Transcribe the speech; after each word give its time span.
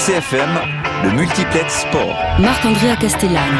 RCFM, 0.00 0.48
le 1.04 1.10
multiplex 1.10 1.80
sport. 1.82 2.16
Marc-Andrea 2.38 2.96
Castellani. 2.96 3.58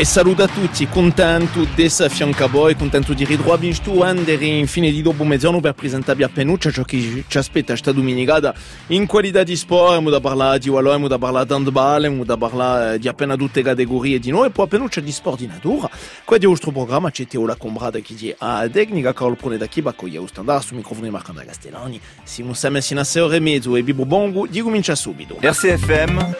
E 0.00 0.04
saluto 0.04 0.44
a 0.44 0.46
tutti, 0.46 0.86
contento 0.86 1.66
di 1.74 1.82
essere 1.82 2.08
a 2.08 2.12
fianco 2.12 2.44
a 2.44 2.46
voi, 2.46 2.76
contento 2.76 3.14
di 3.14 3.24
ritrovare 3.24 3.72
tu 3.82 4.00
Ander 4.00 4.40
in 4.40 4.68
fine 4.68 4.92
di 4.92 5.02
dopo 5.02 5.24
mezz'ora 5.24 5.58
per 5.58 5.72
presentarvi 5.72 6.22
a 6.22 6.28
Penuccia 6.28 6.70
ciò 6.70 6.84
che 6.84 7.24
ci 7.26 7.36
aspetta 7.36 7.72
questa 7.72 7.90
domenicata 7.90 8.54
in 8.88 9.06
qualità 9.06 9.42
di 9.42 9.56
sport, 9.56 9.88
abbiamo 9.88 10.10
da 10.10 10.20
parlare 10.20 10.60
di 10.60 10.68
Wallò, 10.68 10.90
abbiamo 10.90 11.08
da 11.08 11.18
parlare 11.18 11.46
di 11.46 11.52
handball, 11.52 12.04
abbiamo 12.04 12.22
da 12.22 12.36
parlare 12.36 13.00
di 13.00 13.08
appena 13.08 13.34
tutte 13.34 13.58
le 13.58 13.70
categorie 13.70 14.20
di 14.20 14.30
noi 14.30 14.50
poi 14.50 14.66
a 14.66 14.68
Penuccia 14.68 15.00
di 15.00 15.10
sport 15.10 15.38
di 15.38 15.48
natura. 15.48 15.90
Qua 16.24 16.38
di 16.38 16.46
nostro 16.46 16.70
programma 16.70 17.10
c'è 17.10 17.26
Teo 17.26 17.44
la 17.44 17.56
Combrada 17.56 17.98
che 17.98 18.14
dice 18.14 18.36
a 18.38 18.68
tecnica, 18.68 19.12
Carlo 19.12 19.34
Prone 19.34 19.56
da 19.56 19.66
Chiba, 19.66 19.94
con 19.94 20.08
io 20.08 20.28
standard 20.28 20.62
su 20.62 20.76
microfono 20.76 21.06
di 21.06 21.10
Marco 21.10 21.30
Andrea 21.30 21.48
Castellani. 21.48 22.00
Siamo 22.22 22.54
messi 22.70 22.92
in 22.92 23.00
a 23.00 23.04
6 23.04 23.20
ore 23.20 23.36
e 23.38 23.40
mezzo 23.40 23.74
e 23.74 23.82
Bibo 23.82 24.06
Bongo, 24.06 24.46
di 24.46 24.60
comincia 24.60 24.94
subito. 24.94 25.38
RCFM, 25.40 26.36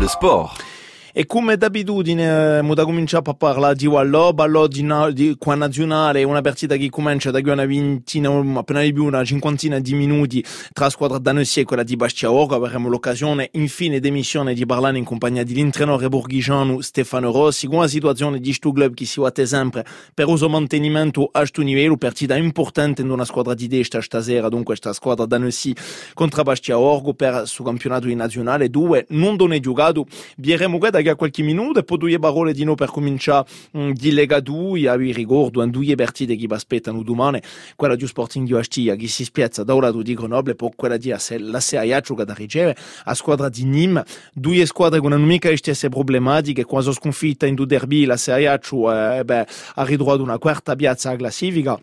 le 0.00 0.08
sport. 0.08 0.77
E 1.14 1.24
come 1.24 1.56
d'abitudine 1.56 2.28
abbiamo 2.28 2.74
da 2.74 2.84
cominciare 2.84 3.30
a 3.30 3.34
parlare 3.34 3.74
di 3.74 3.86
Wallò, 3.86 4.34
ballo 4.34 4.66
di, 4.66 5.36
qua 5.38 5.54
nazionale, 5.54 6.22
una 6.22 6.42
partita 6.42 6.76
che 6.76 6.90
comincia 6.90 7.30
da 7.30 7.40
una 7.50 7.64
ventina, 7.64 8.28
appena 8.58 8.82
di 8.82 8.92
più 8.92 9.04
una 9.04 9.24
cinquantina 9.24 9.78
di 9.78 9.94
minuti 9.94 10.44
tra 10.74 10.84
la 10.84 10.90
squadra 10.90 11.16
danessi 11.16 11.60
e 11.60 11.64
quella 11.64 11.82
di 11.82 11.96
Bastia 11.96 12.30
Orgo. 12.30 12.56
Avremo 12.56 12.90
l'occasione 12.90 13.48
infine 13.52 14.00
d'emissione 14.00 14.52
di 14.52 14.66
parlare 14.66 14.98
in 14.98 15.04
compagnia 15.04 15.44
dell'entrenore 15.44 16.08
borghigiano 16.08 16.82
Stefano 16.82 17.32
Rossi, 17.32 17.66
con 17.66 17.76
una 17.78 17.88
situazione 17.88 18.38
di 18.38 18.44
questo 18.44 18.70
club 18.72 18.92
che 18.92 19.06
si 19.06 19.14
vuole 19.18 19.46
sempre 19.46 19.86
per 20.12 20.26
uso 20.26 20.50
mantenimento 20.50 21.30
a 21.32 21.38
questo 21.38 21.62
livello, 21.62 21.96
partita 21.96 22.36
importante 22.36 23.00
in 23.00 23.08
una 23.08 23.24
squadra 23.24 23.54
di 23.54 23.66
destra 23.66 24.02
stasera, 24.02 24.48
dunque 24.48 24.66
questa 24.66 24.92
squadra 24.92 25.24
danessi 25.24 25.74
contro 26.12 26.42
Bastia 26.42 26.78
Orgo 26.78 27.14
per 27.14 27.40
il 27.42 27.46
suo 27.46 27.64
campionato 27.64 28.06
di 28.06 28.14
nazionale, 28.14 28.68
due. 28.68 29.06
Non 29.08 29.36
donne 29.36 29.58
giocato, 29.58 30.04
bieremo 30.36 30.76
da 30.78 30.97
a 31.06 31.14
qualche 31.14 31.42
minuto 31.42 31.78
e 31.78 31.84
poi 31.84 31.98
due 31.98 32.18
parole 32.18 32.52
di 32.52 32.64
noi 32.64 32.74
per 32.74 32.90
cominciare 32.90 33.46
um, 33.72 33.92
di 33.92 34.12
Lega 34.12 34.40
2 34.40 34.88
a 34.88 34.96
vi 34.96 35.12
ricordo 35.12 35.64
due 35.66 35.94
partite 35.94 36.36
che 36.36 36.46
vi 36.46 36.54
aspettano 36.54 37.02
domani 37.02 37.40
quella 37.76 37.94
di 37.94 38.06
Sporting 38.06 38.50
Ostia 38.52 38.94
che 38.96 39.06
si 39.06 39.24
spiazza 39.24 39.64
da 39.64 39.74
lato 39.74 40.02
di 40.02 40.14
Grenoble 40.14 40.54
poi 40.54 40.70
quella 40.74 40.96
di 40.96 41.14
la 41.38 41.60
Serie 41.60 42.00
gioca 42.00 42.24
da 42.24 42.34
ricevere 42.34 42.76
a 43.04 43.14
squadra 43.14 43.48
di 43.48 43.64
Nîmes 43.64 44.04
due 44.32 44.66
squadre 44.66 45.00
con 45.00 45.10
non 45.10 45.22
mica 45.22 45.48
le 45.48 45.88
problematiche 45.88 46.64
quando 46.64 46.92
sconfitta 46.92 47.46
in 47.46 47.54
due 47.54 47.66
derby 47.66 48.04
la 48.04 48.16
Serie 48.16 48.58
cioè, 48.60 49.22
beh, 49.24 49.46
ha 49.74 49.84
ritrovato 49.84 50.22
una 50.22 50.38
quarta 50.38 50.74
piazza 50.74 51.14
classifica 51.16 51.78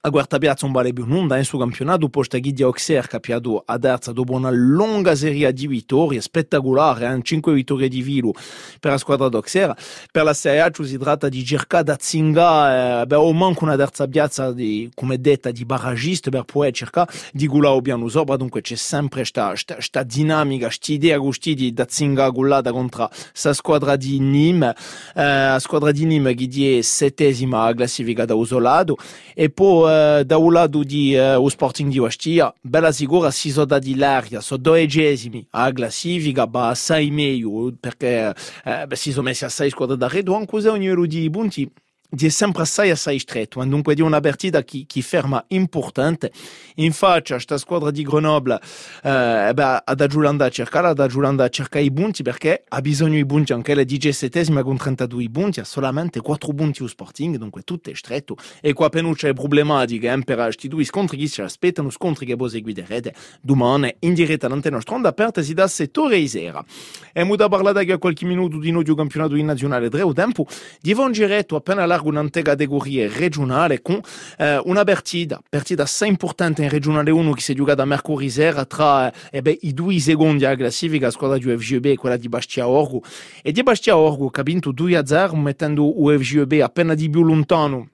a 0.00 0.10
quarta 0.10 0.38
piazza 0.38 0.66
un 0.66 0.72
vale 0.72 0.92
più 0.92 1.04
non 1.06 1.28
in 1.36 1.44
suo 1.44 1.58
campionato 1.58 2.08
posta 2.08 2.38
Ghidia 2.38 2.66
Auxerre 2.66 3.08
capiato 3.08 3.62
a 3.64 3.78
terza 3.78 4.12
dopo 4.12 4.32
una 4.34 4.50
lunga 4.50 5.14
serie 5.14 5.52
di 5.52 5.66
vittorie 5.66 6.20
spettacolare, 6.20 7.12
eh? 7.12 7.22
5 7.22 7.52
vittorie 7.52 7.88
di 7.88 8.02
filo 8.02 8.32
per 8.80 8.92
la 8.92 8.98
squadra 8.98 9.28
d'Auxerre. 9.28 9.74
Per 10.10 10.24
la 10.24 10.34
Serie 10.34 10.60
A 10.60 10.70
si 10.72 10.98
tratta 10.98 11.28
di 11.28 11.44
cercare 11.44 11.84
da 11.84 11.96
zinga 11.98 13.02
eh, 13.02 13.06
beh, 13.06 13.16
o 13.16 13.32
manco 13.32 13.64
una 13.64 13.76
terza 13.76 14.06
piazza 14.06 14.52
di, 14.52 14.90
come 14.94 15.20
detta 15.20 15.50
di 15.50 15.64
barragista 15.64 16.30
per 16.30 16.44
poi 16.44 16.72
cercare 16.72 17.10
di 17.32 17.46
gulare 17.46 17.80
piano 17.82 18.08
sopra 18.08 18.36
dunque 18.36 18.60
c'è 18.60 18.76
sempre 18.76 19.24
questa 19.30 20.02
dinamica 20.04 20.66
questa 20.66 20.92
idea 20.92 21.18
di 21.18 21.72
da 21.72 21.86
zinga 21.88 22.28
gullata 22.30 22.72
contro 22.72 23.08
la 23.42 23.52
squadra 23.52 23.96
di 23.96 24.20
Nîmes. 24.20 24.74
Eh, 25.14 25.56
squadra 25.58 25.90
di 25.90 26.04
Nîmes 26.04 26.34
che 26.36 26.78
è 26.78 26.82
settesima 26.82 27.72
classificata 27.74 28.34
usolato. 28.34 28.96
E 29.34 29.50
poi 29.50 29.87
Eh, 29.88 30.20
uh, 30.20 30.24
do 30.24 30.48
lado 30.50 30.84
de 30.84 31.14
eh, 31.14 31.36
uh, 31.36 31.42
o 31.42 31.48
Sporting 31.48 31.88
de 31.88 32.00
Ostia, 32.00 32.52
Bela 32.62 32.92
Zigora 32.92 33.30
si 33.30 33.50
zoda 33.50 33.78
di 33.78 33.94
larga, 33.94 34.40
so 34.40 34.56
doegésimi, 34.56 35.46
a 35.52 35.72
classifica 35.72 36.46
ba 36.46 36.74
sei 36.74 37.10
meio, 37.10 37.72
perché 37.80 38.34
uh, 38.64 38.94
si 38.94 39.12
sono 39.12 39.24
messi 39.24 39.44
a 39.44 39.48
sei 39.48 39.70
squadre 39.70 39.96
da 39.96 40.08
Redoan, 40.08 40.44
cos'è 40.44 40.70
un 40.70 40.82
euro 40.82 41.06
di 41.06 41.28
Bunti? 41.30 41.70
Di 42.10 42.30
sempre 42.30 42.62
assai 42.62 42.90
assai 42.90 43.18
stretto, 43.18 43.62
dunque 43.64 43.94
di 43.94 44.00
una 44.00 44.20
partita 44.20 44.64
che, 44.64 44.84
che 44.86 45.02
ferma 45.02 45.44
importante. 45.48 46.32
In 46.76 46.92
faccia 46.92 47.34
questa 47.34 47.58
squadra 47.58 47.90
di 47.90 48.02
Grenoble 48.02 48.58
eh, 49.02 49.50
beh, 49.52 49.82
ad 49.84 50.00
Agiulanda 50.00 50.46
a 50.46 50.48
cercare, 50.48 50.88
ad 50.88 50.98
Agiulanda 50.98 51.44
a 51.44 51.48
cercare 51.48 51.84
i 51.84 51.92
punti 51.92 52.22
perché 52.22 52.64
ha 52.66 52.80
bisogno 52.80 53.16
di 53.16 53.26
punti 53.26 53.52
anche 53.52 53.74
la 53.74 53.82
17esima 53.82 54.62
con 54.62 54.76
32 54.76 55.28
punti, 55.30 55.60
ha 55.60 55.64
solamente 55.64 56.20
4 56.20 56.54
punti 56.54 56.82
o 56.82 56.86
Sporting, 56.86 57.36
dunque 57.36 57.62
tutto 57.62 57.90
è 57.90 57.94
stretto. 57.94 58.36
E 58.62 58.72
qua 58.72 58.86
appena 58.86 59.12
c'è 59.12 59.34
problematiche 59.34 60.10
eh, 60.10 60.24
per 60.24 60.36
questi 60.36 60.68
due 60.68 60.84
scontri 60.84 61.18
che 61.18 61.26
si 61.26 61.42
aspettano, 61.42 61.90
scontri 61.90 62.24
che 62.24 62.34
voi 62.34 62.48
seguirete 62.48 63.14
domani 63.42 63.94
in 64.00 64.14
diretta 64.14 64.46
all'antenna 64.46 64.80
stronda 64.80 65.08
aperta 65.08 65.42
si 65.42 65.52
dà 65.52 65.68
settore 65.68 66.16
e 66.16 66.26
sera. 66.26 66.64
E 67.12 67.22
mu 67.24 67.34
da 67.34 67.48
parlare 67.48 67.84
da 67.84 67.98
qualche 67.98 68.24
minuto 68.24 68.58
di 68.58 68.70
noi 68.70 68.82
di 68.82 68.94
campionato 68.94 69.36
nazionale, 69.42 69.90
tre 69.90 70.10
tempo, 70.14 70.46
di 70.80 70.92
un 70.92 71.12
giretto 71.12 71.56
appena 71.56 71.84
là 71.84 71.97
un'ante 72.06 72.42
categoria 72.42 73.10
regionale 73.12 73.82
con 73.82 74.00
eh, 74.38 74.60
una 74.64 74.84
partita, 74.84 75.40
partita 75.48 75.82
assai 75.82 76.08
importante 76.08 76.62
in 76.62 76.68
regionale 76.68 77.10
1 77.10 77.32
che 77.32 77.40
si 77.40 77.52
è 77.52 77.54
giocata 77.54 77.84
mercoledì 77.84 78.30
sera 78.30 78.64
tra 78.64 79.12
eh, 79.30 79.42
beh, 79.42 79.58
i 79.62 79.74
due 79.74 79.98
secondi 79.98 80.44
alla 80.44 80.56
classifica, 80.56 81.06
la 81.06 81.12
squadra 81.12 81.38
di 81.38 81.50
UFGB 81.50 81.86
e 81.86 81.96
quella 81.96 82.16
di 82.16 82.28
Bastia 82.28 82.68
Orgo. 82.68 83.02
E 83.42 83.52
di 83.52 83.62
Bastia 83.62 83.96
Orgo 83.96 84.30
che 84.30 84.40
ha 84.40 84.44
vinto 84.44 84.72
2-0 84.72 85.36
mettendo 85.36 86.00
UFGB 86.02 86.60
appena 86.60 86.94
di 86.94 87.08
più 87.10 87.22
lontano 87.22 87.88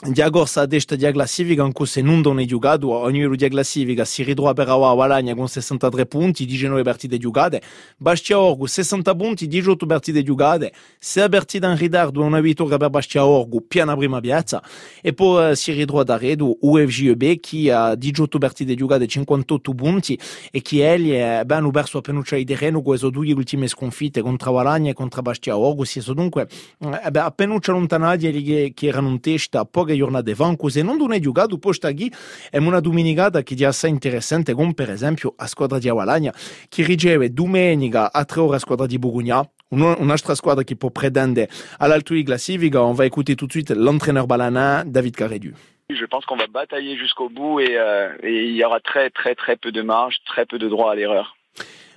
Dia 0.00 0.28
gorsa 0.28 0.64
desta 0.64 0.94
dia 0.94 1.10
classifica 1.10 1.64
anche 1.64 1.84
se 1.84 2.02
non 2.02 2.22
donne 2.22 2.44
giocato 2.44 2.92
ogni 2.92 3.28
dia 3.36 3.48
classifica 3.48 4.04
si 4.04 4.22
ritrova 4.22 4.52
per 4.52 4.68
Awa 4.68 4.92
Walagna 4.92 5.34
con 5.34 5.48
63 5.48 6.06
punti 6.06 6.46
19 6.46 6.84
partite 6.84 7.18
giocate 7.18 7.60
Bastia 7.96 8.38
Orgu 8.38 8.66
60 8.66 9.16
punti 9.16 9.48
18 9.48 9.86
partite 9.86 10.22
giocate 10.22 10.72
6 11.00 11.28
partite 11.28 11.66
in 11.66 11.76
ritardo 11.76 12.22
una 12.22 12.38
vittoria 12.38 12.76
per 12.76 12.90
Bastia 12.90 13.26
Orgu 13.26 13.66
piena 13.66 13.96
prima 13.96 14.20
piazza. 14.20 14.62
E 15.02 15.14
poi 15.14 15.56
si 15.56 15.72
ritrova 15.72 16.04
da 16.04 16.16
Redo 16.16 16.56
UFGEB 16.60 17.40
che 17.40 17.72
ha 17.72 17.96
18 17.96 18.38
partite 18.38 18.76
giocate 18.76 19.06
58 19.06 19.74
punti. 19.74 20.18
E 20.52 20.62
che 20.62 20.92
egli 20.92 21.12
eh, 21.12 21.44
hanno 21.46 21.70
perso 21.72 21.98
appena 21.98 22.22
di 22.24 22.44
terreno 22.44 22.82
con 22.82 22.94
le 22.94 23.10
due 23.10 23.32
ultime 23.32 23.66
sconfitte 23.66 24.20
contro 24.22 24.52
Walagna 24.52 24.90
e 24.90 24.94
contro 24.94 25.22
Bastia 25.22 25.56
Orgu 25.56 25.82
si 25.84 26.00
sono 26.00 26.20
dunque 26.20 26.48
eh, 26.78 27.18
appena 27.18 27.58
allontanati 27.60 28.42
che, 28.42 28.72
che 28.74 28.86
erano 28.86 29.08
in 29.08 29.20
testa 29.20 29.64
poche 29.64 29.87
fa, 30.34 30.68
se 30.68 30.82
non 30.82 30.98
donne 30.98 31.20
giocato 31.20 31.58
posta 31.58 31.92
qui 31.92 32.12
è 32.50 32.58
una 32.58 32.80
domenicata 32.80 33.42
che 33.42 33.54
è 33.54 33.64
assai 33.64 33.90
interessante 33.90 34.54
per 34.74 34.90
esempio 34.90 35.34
a 35.36 35.46
squadra 35.46 35.78
di 35.78 35.88
Avalagna 35.88 36.32
che 36.68 36.84
riceve 36.84 37.32
domenica 37.32 38.12
a 38.12 38.24
tre 38.24 38.40
ore 38.40 38.56
a 38.56 38.58
squadra 38.58 38.86
di 38.86 38.98
Bourgogne 38.98 39.48
un'altra 39.70 40.34
squadra 40.34 40.64
che 40.64 40.76
può 40.76 40.90
pretendere 40.90 41.48
all'alto 41.78 42.14
di 42.14 42.22
classifica. 42.22 42.82
On 42.82 42.94
va 42.94 43.04
écouter 43.04 43.34
tout 43.34 43.46
de 43.46 43.52
suite 43.52 43.70
l'entraîneur 43.74 44.26
balana 44.26 44.82
David 44.84 45.14
Carédu 45.14 45.54
Je 45.90 46.04
pense 46.04 46.24
qu'on 46.26 46.36
va 46.36 46.46
batailler 46.46 46.96
jusqu'au 46.96 47.28
bout 47.28 47.60
et, 47.60 47.76
euh, 47.78 48.12
et 48.22 48.44
il 48.44 48.56
y 48.56 48.64
aura 48.64 48.80
très 48.80 49.10
très 49.10 49.34
très 49.34 49.56
peu 49.56 49.72
de 49.72 49.82
marge, 49.82 50.16
très 50.26 50.44
peu 50.44 50.58
de 50.58 50.68
droit 50.68 50.92
à 50.92 50.94
l'erreur. 50.94 51.36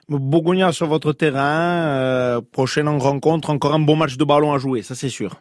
Bourgogne 0.07 0.69
sur 0.71 0.87
votre 0.87 1.13
terrain, 1.13 1.87
euh, 1.87 2.41
prochaine 2.41 2.89
rencontre, 2.89 3.49
encore 3.49 3.73
un 3.73 3.79
bon 3.79 3.95
match 3.95 4.17
de 4.17 4.25
ballon 4.25 4.53
à 4.53 4.57
jouer, 4.57 4.81
ça 4.81 4.95
c'est 4.95 5.09
sûr. 5.09 5.39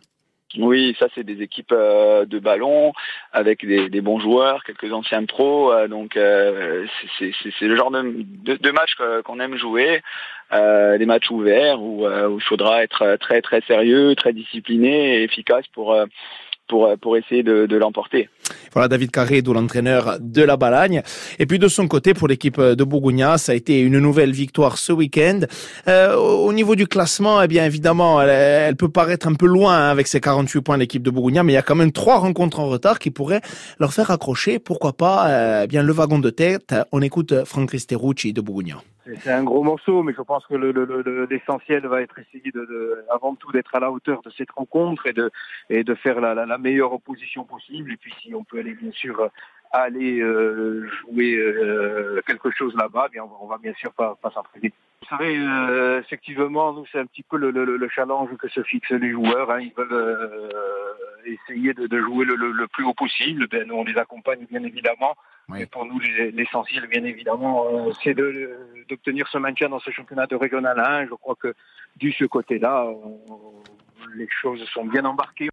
Oui, 0.58 0.96
ça 0.98 1.06
c'est 1.14 1.22
des 1.22 1.42
équipes 1.42 1.72
euh, 1.72 2.24
de 2.26 2.40
ballon 2.40 2.92
avec 3.32 3.64
des, 3.64 3.88
des, 3.88 4.00
bons 4.00 4.18
joueurs, 4.18 4.64
quelques 4.64 4.92
anciens 4.92 5.24
pros. 5.24 5.72
Euh, 5.72 5.86
donc 5.86 6.16
euh, 6.16 6.86
c'est 7.18 7.66
le 7.66 7.76
genre 7.76 7.92
de, 7.92 8.02
de, 8.44 8.56
de 8.56 8.70
match 8.72 8.96
qu'on 9.24 9.38
aime 9.38 9.56
jouer, 9.56 10.02
des 10.52 11.06
matchs 11.06 11.30
ouverts 11.30 11.80
où, 11.80 12.04
où, 12.06 12.38
il 12.38 12.44
faudra 12.44 12.82
être 12.82 13.16
très 13.20 13.40
très 13.42 13.60
sérieux, 13.62 14.16
très 14.16 14.32
discipliné 14.32 15.18
et 15.18 15.22
efficace 15.22 15.66
pour 15.72 15.96
pour, 16.70 16.88
pour 17.00 17.16
essayer 17.16 17.42
de, 17.42 17.76
l'emporter. 17.76 18.28
Voilà 18.72 18.88
David 18.88 19.10
Carredo, 19.10 19.52
l'entraîneur 19.52 20.18
de 20.20 20.42
la 20.42 20.56
Balagne. 20.56 21.02
Et 21.38 21.46
puis 21.46 21.58
de 21.58 21.68
son 21.68 21.88
côté, 21.88 22.14
pour 22.14 22.28
l'équipe 22.28 22.60
de 22.60 22.84
Bourgogne, 22.84 23.26
ça 23.36 23.52
a 23.52 23.54
été 23.54 23.80
une 23.80 23.98
nouvelle 23.98 24.32
victoire 24.32 24.78
ce 24.78 24.92
week-end. 24.92 25.40
Euh, 25.88 26.14
au 26.16 26.52
niveau 26.52 26.76
du 26.76 26.86
classement, 26.86 27.42
eh 27.42 27.48
bien 27.48 27.64
évidemment, 27.64 28.22
elle, 28.22 28.76
peut 28.76 28.88
paraître 28.88 29.26
un 29.26 29.34
peu 29.34 29.46
loin 29.46 29.74
hein, 29.74 29.90
avec 29.90 30.06
ses 30.06 30.20
48 30.20 30.60
points 30.60 30.76
l'équipe 30.76 31.02
de 31.02 31.10
Bourgogne, 31.10 31.42
mais 31.42 31.52
il 31.52 31.56
y 31.56 31.58
a 31.58 31.62
quand 31.62 31.74
même 31.74 31.92
trois 31.92 32.18
rencontres 32.18 32.60
en 32.60 32.68
retard 32.68 32.98
qui 32.98 33.10
pourraient 33.10 33.40
leur 33.80 33.92
faire 33.92 34.10
accrocher, 34.10 34.58
pourquoi 34.58 34.92
pas, 34.92 35.28
euh, 35.28 35.66
bien 35.66 35.82
le 35.82 35.92
wagon 35.92 36.20
de 36.20 36.30
tête. 36.30 36.74
On 36.92 37.02
écoute 37.02 37.44
Franck 37.44 37.72
Risterucci 37.72 38.32
de 38.32 38.40
Bourgogne. 38.40 38.76
C'est 39.18 39.32
un 39.32 39.44
gros 39.44 39.62
morceau, 39.62 40.02
mais 40.02 40.12
je 40.16 40.22
pense 40.22 40.46
que 40.46 40.54
l'essentiel 40.54 41.82
le, 41.82 41.82
le, 41.82 41.88
va 41.88 42.02
être 42.02 42.18
essayer 42.18 42.50
de, 42.52 43.04
avant 43.10 43.34
tout 43.34 43.50
d'être 43.52 43.74
à 43.74 43.80
la 43.80 43.90
hauteur 43.90 44.22
de 44.22 44.30
cette 44.30 44.50
rencontre 44.50 45.06
et 45.06 45.12
de 45.12 45.30
et 45.68 45.84
de 45.84 45.94
faire 45.94 46.20
la, 46.20 46.58
meilleure 46.58 46.92
opposition 46.92 47.44
possible. 47.44 47.92
Et 47.92 47.96
puis 47.96 48.12
si 48.20 48.34
on 48.34 48.44
peut 48.44 48.58
aller 48.58 48.74
bien 48.74 48.92
sûr 48.92 49.30
aller 49.70 50.20
euh, 50.20 50.88
jouer 51.00 51.36
euh, 51.36 52.20
quelque 52.26 52.50
chose 52.50 52.74
là-bas, 52.76 53.08
bien 53.12 53.24
on 53.24 53.28
va, 53.28 53.36
on 53.40 53.46
va, 53.46 53.58
bien 53.58 53.72
sûr 53.74 53.92
pas, 53.92 54.16
pas 54.20 54.30
s'entraîner. 54.30 54.72
Vous 55.02 55.16
savez, 55.16 55.38
euh, 55.38 56.00
effectivement, 56.00 56.72
nous 56.72 56.84
c'est 56.90 56.98
un 56.98 57.06
petit 57.06 57.22
peu 57.22 57.36
le, 57.36 57.50
le, 57.50 57.64
le, 57.64 57.88
challenge 57.88 58.36
que 58.36 58.48
se 58.48 58.62
fixent 58.62 58.90
les 58.90 59.10
joueurs. 59.10 59.50
Hein. 59.50 59.60
Ils 59.60 59.72
veulent 59.74 59.88
euh, 59.92 60.48
essayer 61.24 61.72
de, 61.72 61.86
de 61.86 62.00
jouer 62.00 62.24
le, 62.24 62.34
le, 62.34 62.68
plus 62.68 62.84
haut 62.84 62.94
possible. 62.94 63.46
Ben, 63.48 63.66
nous 63.66 63.76
on 63.76 63.84
les 63.84 63.96
accompagne 63.96 64.46
bien 64.50 64.62
évidemment. 64.62 65.16
Et 65.58 65.66
pour 65.66 65.84
nous, 65.84 65.98
l'essentiel, 65.98 66.86
bien 66.86 67.02
évidemment, 67.02 67.66
euh, 67.66 67.90
c'est 68.04 68.14
d'obtenir 68.14 69.26
ce 69.26 69.38
maintien 69.38 69.68
dans 69.68 69.80
ce 69.80 69.90
championnat 69.90 70.26
de 70.26 70.36
régional 70.36 70.78
1. 70.78 71.06
Je 71.06 71.14
crois 71.14 71.34
que 71.34 71.54
du 71.96 72.12
ce 72.12 72.24
côté-là, 72.24 72.86
les 74.14 74.28
choses 74.28 74.64
sont 74.66 74.84
bien 74.84 75.04
embarquées. 75.04 75.49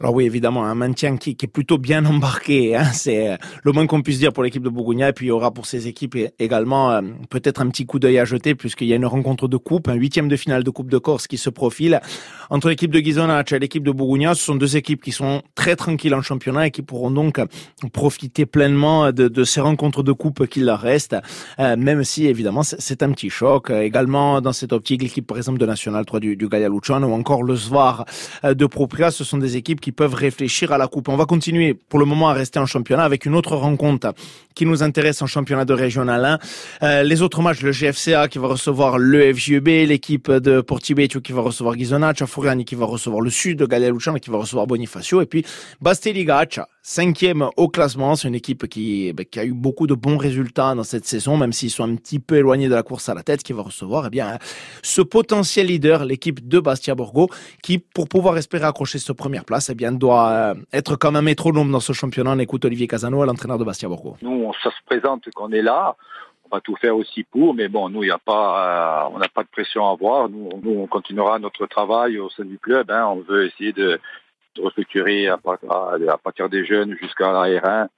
Alors 0.00 0.14
oui, 0.14 0.26
évidemment, 0.26 0.64
un 0.64 0.74
maintien 0.74 1.16
qui, 1.16 1.36
qui 1.36 1.46
est 1.46 1.48
plutôt 1.48 1.78
bien 1.78 2.04
embarqué, 2.06 2.76
hein, 2.76 2.84
c'est 2.92 3.30
euh, 3.30 3.36
le 3.62 3.72
moins 3.72 3.86
qu'on 3.86 4.02
puisse 4.02 4.18
dire 4.18 4.32
pour 4.32 4.42
l'équipe 4.42 4.62
de 4.62 4.68
Bourgogne. 4.68 5.00
Et 5.00 5.12
puis 5.12 5.26
il 5.26 5.28
y 5.28 5.32
aura 5.32 5.50
pour 5.50 5.66
ces 5.66 5.88
équipes 5.88 6.16
également 6.38 6.90
euh, 6.90 7.00
peut-être 7.30 7.60
un 7.60 7.68
petit 7.68 7.86
coup 7.86 7.98
d'œil 7.98 8.18
à 8.18 8.24
jeter 8.24 8.54
puisqu'il 8.54 8.88
y 8.88 8.92
a 8.92 8.96
une 8.96 9.06
rencontre 9.06 9.48
de 9.48 9.56
coupe, 9.56 9.88
un 9.88 9.94
huitième 9.94 10.28
de 10.28 10.36
finale 10.36 10.64
de 10.64 10.70
Coupe 10.70 10.90
de 10.90 10.98
Corse 10.98 11.26
qui 11.26 11.38
se 11.38 11.50
profile 11.50 12.00
entre 12.50 12.68
l'équipe 12.68 12.90
de 12.90 13.00
Ghisonaccia 13.00 13.56
et 13.56 13.60
l'équipe 13.60 13.82
de 13.82 13.90
Bourgogne. 13.90 14.28
Ce 14.34 14.44
sont 14.44 14.54
deux 14.54 14.76
équipes 14.76 15.02
qui 15.02 15.12
sont 15.12 15.42
très 15.54 15.76
tranquilles 15.76 16.14
en 16.14 16.22
championnat 16.22 16.66
et 16.66 16.70
qui 16.70 16.82
pourront 16.82 17.10
donc 17.10 17.40
profiter 17.92 18.46
pleinement 18.46 19.12
de, 19.12 19.28
de 19.28 19.44
ces 19.44 19.60
rencontres 19.60 20.02
de 20.02 20.12
coupe 20.12 20.46
qu'il 20.46 20.64
leur 20.64 20.80
reste, 20.80 21.16
euh, 21.58 21.76
même 21.76 22.04
si 22.04 22.26
évidemment 22.26 22.62
c'est 22.62 23.02
un 23.02 23.12
petit 23.12 23.30
choc. 23.30 23.70
Également 23.70 24.40
dans 24.40 24.52
cette 24.52 24.72
optique, 24.72 25.02
l'équipe 25.02 25.26
par 25.26 25.38
exemple 25.38 25.58
de 25.58 25.66
National 25.66 26.04
3 26.04 26.20
du, 26.20 26.36
du 26.36 26.48
Gaia 26.48 26.68
ou 26.70 27.12
encore 27.12 27.42
le 27.42 27.56
Svar 27.56 28.04
de 28.44 28.66
Propria, 28.66 29.10
ce 29.10 29.24
sont 29.24 29.38
des 29.38 29.56
équipes 29.56 29.80
qui 29.80 29.85
peuvent 29.92 30.14
réfléchir 30.14 30.72
à 30.72 30.78
la 30.78 30.86
coupe. 30.88 31.08
On 31.08 31.16
va 31.16 31.26
continuer 31.26 31.74
pour 31.74 31.98
le 31.98 32.04
moment 32.04 32.28
à 32.28 32.32
rester 32.32 32.58
en 32.58 32.66
championnat 32.66 33.04
avec 33.04 33.26
une 33.26 33.34
autre 33.34 33.56
rencontre 33.56 34.14
qui 34.54 34.66
nous 34.66 34.82
intéresse 34.82 35.22
en 35.22 35.26
championnat 35.26 35.64
de 35.64 35.74
régional 35.74 36.24
1. 36.24 36.38
Euh, 36.82 37.02
les 37.02 37.22
autres 37.22 37.42
matchs, 37.42 37.62
le 37.62 37.72
GFCA 37.72 38.28
qui 38.28 38.38
va 38.38 38.48
recevoir 38.48 38.98
le 38.98 39.32
FJEB, 39.32 39.68
l'équipe 39.86 40.30
de 40.30 40.60
Portibetio 40.60 41.20
qui 41.20 41.32
va 41.32 41.42
recevoir 41.42 41.76
Ghisonaccia, 41.76 42.26
Furiani 42.26 42.64
qui 42.64 42.74
va 42.74 42.86
recevoir 42.86 43.20
le 43.20 43.30
Sud, 43.30 43.62
Gallia 43.64 43.90
Luciano 43.90 44.18
qui 44.18 44.30
va 44.30 44.38
recevoir 44.38 44.66
Bonifacio 44.66 45.20
et 45.20 45.26
puis 45.26 45.44
Basteligaccia, 45.80 46.68
cinquième 46.86 47.50
au 47.56 47.68
classement. 47.68 48.14
C'est 48.14 48.28
une 48.28 48.36
équipe 48.36 48.68
qui, 48.68 49.12
ben, 49.12 49.26
qui 49.26 49.40
a 49.40 49.44
eu 49.44 49.52
beaucoup 49.52 49.88
de 49.88 49.94
bons 49.94 50.16
résultats 50.16 50.72
dans 50.76 50.84
cette 50.84 51.04
saison, 51.04 51.36
même 51.36 51.52
s'ils 51.52 51.70
sont 51.70 51.82
un 51.82 51.96
petit 51.96 52.20
peu 52.20 52.36
éloignés 52.36 52.68
de 52.68 52.74
la 52.74 52.84
course 52.84 53.08
à 53.08 53.14
la 53.14 53.24
tête, 53.24 53.42
qui 53.42 53.52
va 53.52 53.62
recevoir 53.62 54.06
eh 54.06 54.10
bien 54.10 54.38
ce 54.82 55.02
potentiel 55.02 55.66
leader, 55.66 56.04
l'équipe 56.04 56.46
de 56.46 56.60
Bastia 56.60 56.94
Borgo, 56.94 57.28
qui 57.60 57.78
pour 57.78 58.08
pouvoir 58.08 58.38
espérer 58.38 58.66
accrocher 58.66 59.00
cette 59.00 59.16
première 59.16 59.44
place, 59.44 59.68
eh 59.68 59.74
bien 59.74 59.90
doit 59.90 60.28
euh, 60.30 60.54
être 60.72 60.94
comme 60.94 61.16
un 61.16 61.22
métronome 61.22 61.72
dans 61.72 61.80
ce 61.80 61.92
championnat. 61.92 62.30
On 62.30 62.38
écoute 62.38 62.64
Olivier 62.64 62.86
Casano, 62.86 63.24
l'entraîneur 63.24 63.58
de 63.58 63.64
Bastia 63.64 63.88
Borgo. 63.88 64.16
Nous, 64.22 64.52
ça 64.62 64.70
se 64.70 64.84
présente 64.86 65.28
qu'on 65.34 65.50
est 65.50 65.62
là. 65.62 65.96
On 66.48 66.54
va 66.54 66.60
tout 66.60 66.76
faire 66.76 66.96
aussi 66.96 67.24
pour, 67.24 67.52
mais 67.52 67.66
bon, 67.66 67.88
nous, 67.88 68.04
il 68.04 68.06
y 68.06 68.12
a 68.12 68.18
pas, 68.18 69.08
euh, 69.08 69.10
on 69.12 69.18
n'a 69.18 69.26
pas 69.26 69.42
de 69.42 69.48
pression 69.48 69.88
à 69.88 69.90
avoir. 69.90 70.28
Nous, 70.28 70.48
nous, 70.62 70.78
on 70.78 70.86
continuera 70.86 71.40
notre 71.40 71.66
travail 71.66 72.20
au 72.20 72.30
sein 72.30 72.44
du 72.44 72.60
club. 72.60 72.92
Hein. 72.92 73.06
On 73.08 73.16
veut 73.28 73.46
essayer 73.46 73.72
de, 73.72 73.98
de 74.56 74.62
restructurer 74.62 75.28
à, 75.28 75.38
partir 75.38 76.48
des 76.48 76.64
jeunes 76.64 76.96
jusqu'à 77.00 77.32
la 77.32 77.42
R1 77.42 77.88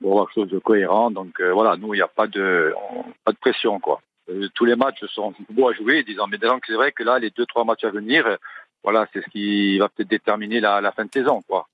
pour 0.00 0.12
avoir 0.12 0.26
quelque 0.26 0.34
chose 0.34 0.50
de 0.50 0.58
cohérent. 0.58 1.10
Donc 1.10 1.40
euh, 1.40 1.52
voilà, 1.52 1.76
nous, 1.76 1.94
il 1.94 1.98
n'y 1.98 2.02
a 2.02 2.08
pas 2.08 2.26
de, 2.26 2.74
pas 3.24 3.32
de 3.32 3.38
pression, 3.38 3.78
quoi. 3.80 4.00
Euh, 4.28 4.48
tous 4.54 4.64
les 4.64 4.76
matchs 4.76 5.04
sont 5.06 5.34
beaux 5.50 5.68
à 5.68 5.72
jouer, 5.72 6.02
disons, 6.04 6.26
mais 6.26 6.38
c'est 6.40 6.74
vrai 6.74 6.92
que 6.92 7.02
là, 7.02 7.18
les 7.18 7.30
deux, 7.30 7.46
trois 7.46 7.64
matchs 7.64 7.84
à 7.84 7.90
venir, 7.90 8.36
voilà, 8.82 9.06
c'est 9.12 9.22
ce 9.22 9.30
qui 9.30 9.78
va 9.78 9.88
peut-être 9.88 10.08
déterminer 10.08 10.60
la, 10.60 10.80
la 10.80 10.92
fin 10.92 11.04
de 11.04 11.10
saison, 11.12 11.42
quoi. 11.46 11.66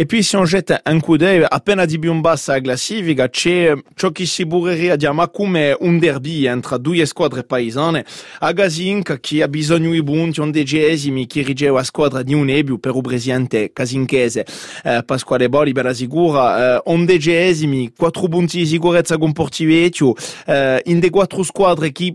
E 0.00 0.06
poi 0.06 0.22
si 0.22 0.36
on 0.36 0.44
jette 0.44 0.80
un 0.84 1.00
coup 1.00 1.16
d'œil, 1.16 1.44
appena 1.48 1.84
di 1.84 1.98
più 1.98 2.12
in 2.12 2.20
bassa 2.20 2.52
la 2.52 2.60
classifica, 2.60 3.28
c'è 3.28 3.74
ciò 3.96 4.12
che 4.12 4.26
si 4.26 4.46
burreria 4.46 4.94
chiama 4.94 5.28
come 5.28 5.76
un 5.76 5.98
derby 5.98 6.48
tra 6.60 6.76
due 6.76 7.04
squadre 7.04 7.42
paesane. 7.42 8.04
A 8.38 8.52
Gazinca, 8.52 9.18
che 9.18 9.42
ha 9.42 9.48
bisogno 9.48 9.90
di 9.90 10.04
punti 10.04 10.38
undicesimi, 10.38 11.26
che 11.26 11.42
riceve 11.42 11.72
la 11.72 11.82
squadra 11.82 12.22
di 12.22 12.32
Unebio 12.32 12.78
per 12.78 12.94
il 12.94 13.00
presidente 13.02 13.72
casinchese 13.72 14.46
eh, 14.84 15.02
Pasquale 15.04 15.48
Boli 15.48 15.72
per 15.72 15.86
la 15.86 15.94
sicura, 15.94 16.76
eh, 16.76 16.82
undicesimi, 16.84 17.92
quattro 17.96 18.28
punti 18.28 18.58
di 18.58 18.66
sicurezza 18.66 19.18
con 19.18 19.32
Portivecchio, 19.32 20.14
eh, 20.46 20.80
in 20.84 21.00
de 21.00 21.10
quattro 21.10 21.42
squadre 21.42 21.90
che 21.90 22.14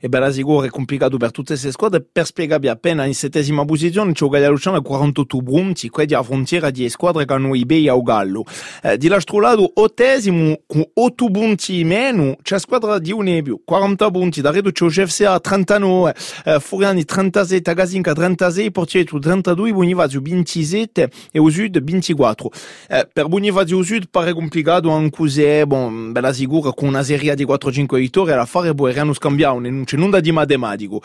e 0.00 0.32
sicuro 0.32 0.64
è 0.64 0.68
complicato 0.70 1.18
per 1.18 1.30
tutte 1.30 1.48
queste 1.48 1.70
squadre 1.70 2.00
per 2.00 2.24
spiegarvi 2.24 2.68
appena 2.68 3.04
in 3.04 3.14
settesima 3.14 3.66
posizione 3.66 4.12
c'è 4.12 4.26
Gaia 4.26 4.48
Luciano 4.48 4.78
a 4.78 4.82
48 4.82 5.42
punti 5.42 5.88
quindi 5.90 6.14
a 6.14 6.22
frontiera 6.22 6.70
di 6.70 6.88
squadre 6.88 7.26
che 7.26 7.32
hanno 7.34 7.54
i 7.54 7.66
bei 7.66 7.86
a 7.88 7.96
Gallo 8.00 8.44
eh, 8.82 8.96
di 8.96 9.08
l'altro 9.08 9.40
lato 9.40 9.70
ottesimo 9.74 10.60
con 10.66 10.82
8 10.94 11.30
punti 11.30 11.84
meno 11.84 12.36
c'è 12.42 12.58
squadra 12.58 12.98
di 12.98 13.12
Unebio 13.12 13.60
40 13.62 14.10
punti 14.10 14.40
da 14.40 14.50
c'è 14.52 14.58
il 14.58 14.90
GFCA 14.90 15.38
39 15.38 16.14
eh, 16.46 16.60
Furiani 16.60 17.04
37 17.04 17.74
Gazinca 17.74 18.14
36 18.14 18.70
Portietto 18.70 19.18
32 19.18 19.72
Bonivazio 19.72 20.22
27 20.22 21.10
e 21.30 21.38
Usud 21.38 21.82
24 21.82 22.50
eh, 22.88 23.08
per 23.12 23.28
Bonivazio 23.28 23.76
Usud 23.76 24.04
pare 24.10 24.32
complicato 24.32 24.90
anche 24.90 25.66
bon, 25.66 26.12
bella 26.12 26.32
sicura 26.32 26.72
con 26.72 26.88
una 26.88 27.02
serie 27.02 27.34
di 27.34 27.44
4-5 27.44 27.96
vittorie 27.98 28.32
alla 28.32 28.46
fare 28.46 28.74
poi 28.74 28.92
erano 28.92 29.12
scambiati 29.12 29.88
non 29.90 29.90
c'è 29.90 29.96
nulla 29.96 30.20
di 30.20 30.32
matematico. 30.32 31.00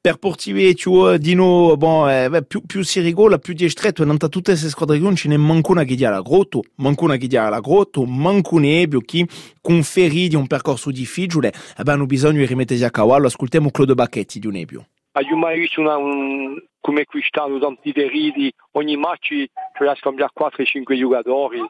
Per 0.00 0.16
Portivecchio, 0.16 1.18
Dino, 1.18 1.76
bon, 1.76 2.08
eh, 2.08 2.44
più, 2.44 2.62
più 2.62 2.82
si 2.82 3.00
rigola, 3.00 3.38
più 3.38 3.54
di 3.54 3.68
stretto, 3.68 4.02
e 4.02 4.06
non 4.06 4.18
tutte 4.18 4.40
queste 4.42 4.68
squadre 4.68 4.98
non 4.98 5.16
ce 5.16 5.28
ne 5.28 5.36
manca 5.36 5.72
una 5.72 5.84
che 5.84 5.94
dia 5.94 6.10
la 6.10 6.22
grotto, 6.22 6.62
manca 6.76 7.04
una 7.04 7.16
che 7.16 7.26
dia 7.26 7.48
la 7.48 7.60
grotto, 7.60 8.04
manca 8.04 8.54
un 8.54 8.64
ebio 8.64 9.00
che 9.00 9.26
conferì 9.60 10.28
di 10.28 10.36
un 10.36 10.46
percorso 10.46 10.90
difficile, 10.90 11.52
hanno 11.76 12.06
bisogno 12.06 12.38
di 12.38 12.46
rimettersi 12.46 12.84
a 12.84 12.90
cavallo. 12.90 13.26
Ascoltiamo 13.26 13.70
Claude 13.70 13.94
Bacchetti 13.94 14.38
di 14.38 14.46
un 14.46 14.56
ebio. 14.56 14.86
Abbiamo 15.12 15.38
mai 15.38 15.58
visto 15.58 15.80
una, 15.80 15.96
un, 15.96 16.62
come 16.80 17.04
quest'anno 17.04 17.58
tanti 17.58 17.92
feriti, 17.92 18.52
ogni 18.72 18.96
match 18.96 19.44
a 19.78 19.94
scambiare 19.96 20.30
4-5 20.38 20.96
giocatori, 20.96 21.60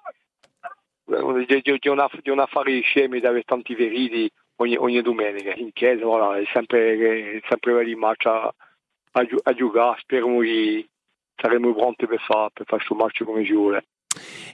di, 1.07 1.47
di, 1.47 1.61
di, 1.63 1.79
di 2.21 2.29
un 2.29 2.39
affare 2.39 2.81
scemi 2.83 3.19
di 3.19 3.27
avere 3.27 3.43
tanti 3.43 3.75
feriti, 3.75 4.31
ogni, 4.61 4.77
ogni 4.77 5.03
domenica 5.03 5.53
in 5.55 5.73
chiesa, 5.73 6.05
voilà, 6.05 6.39
è 6.39 6.45
sempre, 6.53 7.41
sempre 7.49 7.73
bello 7.73 7.89
in 7.89 7.99
match 7.99 8.27
a, 8.27 8.53
a, 9.13 9.55
giocare, 9.55 9.99
speriamo 10.01 10.41
che 10.41 10.89
saremo 11.37 11.75
pronti 11.75 12.07
per 12.07 12.21
fare 12.21 12.51
per 12.53 12.67
match 12.95 13.25
come 13.25 13.45
ci 13.45 13.53
vuole. 13.53 13.85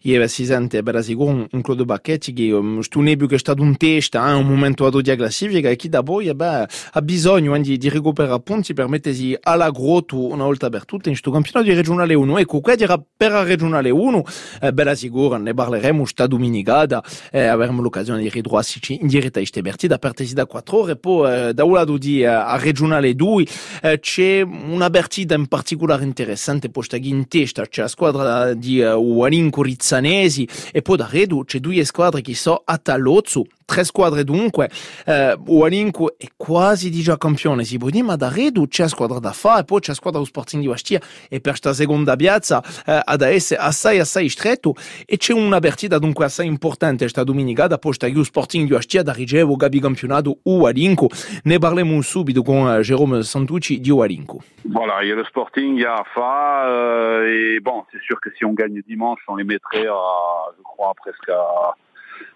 Ieri 0.07 0.29
si 0.29 0.45
sente 0.45 0.85
per 0.85 1.03
sicuro 1.03 1.47
un, 1.51 1.63
Claude 1.63 1.85
Bacchetti 1.85 2.33
che 2.33 2.53
um, 2.53 2.79
sto 2.79 3.01
nebio 3.01 3.27
che 3.27 3.35
è 3.35 3.39
stato 3.39 3.63
un 3.63 3.77
testa 3.77 4.23
a 4.23 4.31
eh, 4.31 4.35
un 4.35 4.47
momento 4.47 4.87
ad 4.87 4.95
odia 4.95 5.17
classifica 5.17 5.69
e 5.69 5.75
che 5.75 5.89
da 5.89 6.03
poi 6.05 6.29
eh, 6.29 6.35
beh, 6.35 6.67
ha 6.93 7.03
bisogno 7.03 7.57
eh, 7.57 7.61
di, 7.61 7.89
recuperare 7.89 8.41
punti 8.41 8.73
per 8.73 8.87
mettersi 8.87 9.37
alla 9.41 9.71
grotto 9.71 10.29
una 10.29 10.45
volta 10.45 10.69
per 10.69 10.85
tutte 10.85 11.09
in 11.09 11.15
questo 11.19 11.33
campionato 11.33 11.69
di 11.69 11.75
regionale 11.75 12.15
1 12.15 12.39
ecco 12.39 12.61
qua 12.61 12.77
dirà 12.77 13.03
per 13.17 13.33
la 13.33 13.43
regionale 13.43 13.91
1 13.91 14.23
eh, 14.61 14.73
bella 14.73 14.95
sicura 14.95 15.39
ne 15.39 15.55
parleremo 15.55 16.05
sta 16.05 16.29
domenicata 16.29 17.03
eh, 17.33 17.47
avremo 17.47 17.83
l'occasione 17.83 18.23
di 18.23 18.29
ritrovarsi 18.29 18.79
in 19.01 19.09
diretta 19.09 19.39
a 19.39 19.43
queste 19.43 19.63
partite 19.63 19.99
partiti 19.99 20.35
da 20.35 20.47
4 20.47 20.79
ore 20.79 20.97
poi 20.97 21.49
eh, 21.49 21.53
da 21.53 21.65
un 21.65 21.73
lato 21.73 21.99
di 21.99 22.21
eh, 22.21 22.27
a 22.27 22.57
regionale 22.59 23.13
2 23.17 23.47
eh, 23.83 23.99
c'è 23.99 24.43
una 24.43 24.89
partita 24.89 25.35
in 25.35 25.49
particolare 25.49 26.05
interessante 26.05 26.71
posta 26.71 26.97
in 26.97 27.27
testa 27.27 27.67
c'è 27.67 27.81
la 27.83 27.89
squadra 27.89 28.55
di 28.55 28.81
uh, 28.81 28.97
Ualinco 28.97 29.56
Rizzanesi 29.63 30.49
e 30.73 30.83
poi 30.83 30.97
da 30.97 31.09
Redu 31.11 31.45
c'è 31.45 31.59
due 31.59 31.85
squadre 31.85 32.21
che 32.21 32.35
sono 32.35 32.63
a 32.65 32.79
Talozzo 32.79 33.47
tre 33.67 33.85
squadre 33.85 34.25
dunque, 34.25 34.71
eh, 35.05 35.37
Ualinco 35.47 36.17
è 36.17 36.27
quasi 36.37 36.91
già 36.93 37.19
campione, 37.19 37.65
si 37.65 37.77
può 37.77 37.91
dire, 37.91 38.05
ma 38.05 38.17
da 38.17 38.31
Redu 38.31 38.67
c'è 38.69 38.89
squadra 38.89 39.19
da 39.19 39.33
fare, 39.33 39.65
poi 39.65 39.81
c'è 39.81 39.93
squadra 39.93 40.25
Sporting 40.25 40.63
di 40.63 40.69
Bastia 40.69 41.01
e 41.29 41.41
per 41.41 41.51
questa 41.51 41.75
seconda 41.75 42.17
piazza 42.17 42.63
eh, 42.87 43.01
ad 43.05 43.21
essere 43.21 43.61
assai 43.61 43.99
assai 43.99 44.29
stretto 44.29 44.75
e 45.05 45.17
c'è 45.19 45.33
una 45.33 45.59
partita 45.59 45.99
dunque 45.99 46.25
assai 46.25 46.47
importante 46.47 47.01
questa 47.01 47.25
domenica 47.25 47.67
da 47.67 47.79
posta 47.79 48.09
lo 48.09 48.23
Sporting 48.25 48.67
di 48.67 48.73
Bastia 48.73 49.03
da 49.03 49.13
ricevo 49.13 49.57
Gabi 49.57 49.81
campionato 49.81 50.39
Ualinco. 50.45 51.09
Ne 51.45 51.59
parliamo 51.59 52.01
subito 52.01 52.43
con 52.43 52.67
uh, 52.67 52.81
Jérôme 52.81 53.21
Santucci 53.23 53.81
di 53.81 53.91
Ualinco. 53.91 54.43
Voilà, 54.65 55.03
il 55.03 55.09
y 55.09 55.13
a 55.13 55.15
le 55.15 55.25
Sporting, 55.25 55.77
il 55.77 55.83
y 55.83 55.85
a 55.85 55.95
AFA, 55.95 56.69
euh, 56.69 57.57
et 57.57 57.61
bon, 57.61 57.85
c'est 57.93 58.01
sûr 58.03 58.21
que 58.21 58.31
si 58.37 58.45
on 58.45 58.53
gagne 58.53 58.81
dimanche, 58.87 59.21
on 59.29 59.37
les 59.37 59.45
mettrait 59.45 59.87
à, 59.87 60.53
je 60.57 60.63
crois, 60.63 60.93
presque 60.97 61.29
à, 61.29 61.75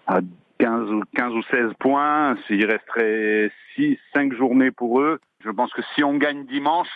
à 0.07 0.21
15 0.61 0.89
ou, 0.91 1.01
15 1.15 1.33
ou 1.33 1.41
16 1.51 1.71
points. 1.79 2.35
Il 2.49 2.65
resterait 2.65 3.51
6, 3.75 3.97
5 4.13 4.33
journées 4.35 4.71
pour 4.71 5.01
eux. 5.01 5.19
Je 5.43 5.49
pense 5.49 5.71
que 5.73 5.81
si 5.95 6.03
on 6.03 6.17
gagne 6.17 6.45
dimanche, 6.45 6.87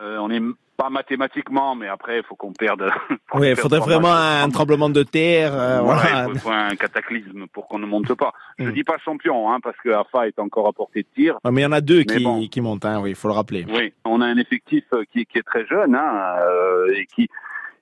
euh, 0.00 0.18
on 0.18 0.30
est 0.30 0.40
pas 0.76 0.90
mathématiquement, 0.90 1.76
mais 1.76 1.86
après, 1.88 2.18
il 2.18 2.24
faut 2.24 2.34
qu'on 2.34 2.52
perde. 2.52 2.90
Oui, 3.34 3.48
il 3.50 3.56
faudrait 3.56 3.78
vraiment 3.80 4.12
un 4.12 4.48
tremblement 4.48 4.88
de 4.90 5.02
terre. 5.04 5.52
euh, 5.54 5.80
Voilà, 5.80 6.00
voilà. 6.02 6.26
il 6.28 6.38
faut, 6.38 6.48
faut 6.48 6.54
un 6.54 6.74
cataclysme 6.76 7.46
pour 7.52 7.66
qu'on 7.68 7.78
ne 7.78 7.86
monte 7.86 8.12
pas. 8.14 8.32
Je 8.58 8.68
Mm. 8.68 8.72
dis 8.72 8.84
pas 8.84 8.98
champion, 8.98 9.50
hein, 9.52 9.58
parce 9.62 9.76
que 9.78 9.88
AFA 9.90 10.26
est 10.28 10.38
encore 10.38 10.68
à 10.68 10.72
portée 10.72 11.02
de 11.02 11.08
tir. 11.14 11.36
Ouais, 11.44 11.50
mais 11.52 11.60
il 11.62 11.64
y 11.64 11.66
en 11.66 11.72
a 11.72 11.80
deux 11.80 11.98
Mais 11.98 12.04
qui, 12.16 12.24
bon. 12.24 12.46
qui 12.48 12.60
montent, 12.60 12.84
hein, 12.84 13.00
oui, 13.02 13.10
il 13.10 13.16
faut 13.16 13.28
le 13.28 13.34
rappeler. 13.34 13.64
Oui, 13.68 13.92
on 14.04 14.20
a 14.20 14.26
un 14.26 14.36
effectif 14.36 14.84
euh, 14.92 15.04
qui, 15.12 15.26
qui 15.26 15.38
est 15.38 15.42
très 15.42 15.64
jeune 15.66 15.94
hein, 15.94 16.36
euh, 16.40 16.92
et 16.94 17.06
qui 17.06 17.28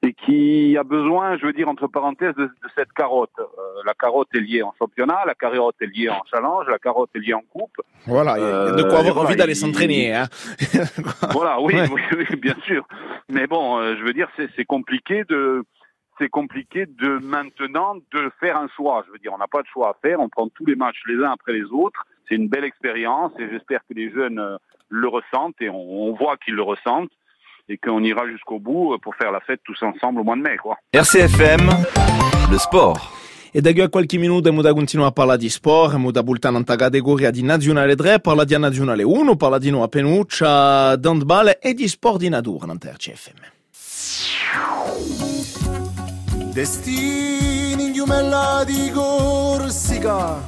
et 0.05 0.15
qui 0.15 0.77
a 0.77 0.83
besoin, 0.83 1.39
je 1.39 1.47
veux 1.47 1.53
dire 1.53 1.69
entre 1.69 1.87
parenthèses, 1.87 2.35
de, 2.35 2.47
de 2.47 2.69
cette 2.77 2.93
carotte. 2.93 3.31
Euh, 3.39 3.45
la 3.87 3.95
carotte 3.95 4.29
est 4.35 4.41
liée 4.41 4.63
en 4.63 4.75
championnat, 4.79 5.21
la 5.27 5.35
carotte 5.35 5.77
est 5.81 5.87
liée 5.87 6.09
en 6.11 6.21
challenge, 6.29 6.67
la 6.69 6.79
carotte 6.79 7.11
est 7.15 7.21
liée 7.21 7.35
en 7.35 7.43
coupe. 7.43 7.77
Voilà, 8.07 8.37
il 8.37 8.43
y 8.43 8.45
a 8.47 8.73
de 8.73 8.83
Euh, 8.85 8.89
quoi 8.91 8.99
avoir 8.99 9.19
envie 9.27 9.37
d'aller 9.37 9.53
il- 9.53 9.57
s'entraîner. 9.57 10.13
Hein. 10.15 10.27
Voilà, 11.33 11.61
oui, 11.61 11.75
Ouais. 11.75 11.89
oui, 11.93 12.01
oui, 12.31 12.37
bien 12.37 12.57
sûr. 12.65 12.85
Mais 13.29 13.47
bon, 13.47 13.79
euh, 13.79 13.95
je 13.97 14.03
veux 14.03 14.13
dire, 14.13 14.29
c'est 14.37 14.49
c'est 14.57 14.65
compliqué 14.65 15.23
de 15.29 15.63
c'est 16.19 16.29
compliqué 16.29 16.87
de 16.87 17.19
maintenant 17.25 17.95
de 18.13 18.31
faire 18.41 18.57
un 18.57 18.69
choix. 18.77 19.03
Je 19.07 19.13
veux 19.13 19.19
dire, 19.19 19.33
on 19.33 19.39
n'a 19.39 19.47
pas 19.49 19.63
de 19.63 19.67
choix 19.69 19.91
à 19.91 19.95
faire. 20.03 20.21
On 20.21 20.29
prend 20.29 20.49
tous 20.49 20.67
les 20.67 20.75
matchs 20.77 21.01
les 21.07 21.17
uns 21.25 21.31
après 21.33 21.53
les 21.53 21.65
autres. 21.65 22.05
C'est 22.29 22.35
une 22.35 22.49
belle 22.49 22.65
expérience 22.65 23.33
et 23.39 23.49
j'espère 23.51 23.81
que 23.89 23.95
les 23.95 24.11
jeunes 24.11 24.39
euh, 24.39 24.57
le 24.89 25.09
ressentent 25.09 25.61
et 25.61 25.71
on, 25.71 26.09
on 26.09 26.13
voit 26.15 26.37
qu'ils 26.39 26.55
le 26.55 26.63
ressentent 26.63 27.11
et 27.73 27.79
qu'on 27.79 28.03
ira 28.03 28.29
jusqu'au 28.29 28.59
bout 28.59 28.93
euh, 28.93 28.99
pour 28.99 29.15
faire 29.17 29.33
la 29.33 29.41
fête 29.41 29.61
tous 29.65 29.81
ensemble 29.83 30.21
au 30.21 30.25
mois 30.25 30.37
de 30.37 30.43
mai, 30.43 30.57
quoi. 30.57 30.77
RCFM, 30.93 31.71
le 32.51 32.59
sport. 32.59 33.19
E 33.55 33.61
da 33.61 33.73
qui 33.73 33.83
a 33.83 33.89
qualche 33.91 34.17
minuto 34.17 34.39
abbiamo 34.39 34.63
da 34.63 34.73
continuare 34.73 35.11
a 35.11 35.13
parlare 35.13 35.39
di 35.39 35.51
sport, 35.51 35.89
abbiamo 35.89 36.11
da 36.11 36.23
bultare 36.23 36.57
in 36.57 36.65
categoria 36.65 37.31
di 37.31 37.43
Nazionale 37.43 37.95
3, 37.95 38.21
parla 38.21 38.45
di 38.45 38.59
Nazionale 38.59 39.03
1, 39.03 39.37
parla 39.37 39.59
di 39.59 39.69
nuovo 39.69 39.85
a 39.85 39.89
Penuccia, 39.89 40.97
d'handball 40.97 41.59
e 41.61 41.75
di 41.75 41.87
sport 41.87 42.17
di 42.19 42.31
natura 42.31 42.73
in 42.73 42.79
RCFM. 42.81 43.41
Destini 46.51 47.85
in 47.85 47.93
giumella 47.93 48.65
di 48.65 48.91
Corsica, 48.91 50.43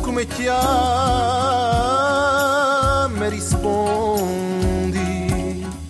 come 0.00 0.26
chiami 0.26 0.48
rispondi. 3.28 4.73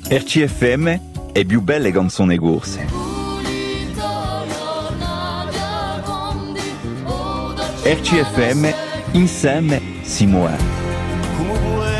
RCFM 0.07 0.99
è 1.33 1.45
più 1.47 1.63
belle 1.63 1.91
canzoni 1.91 2.37
corse. 2.37 2.87
RCFM 7.83 8.69
insieme 9.13 9.81
si 10.03 10.27
muove. 10.27 11.94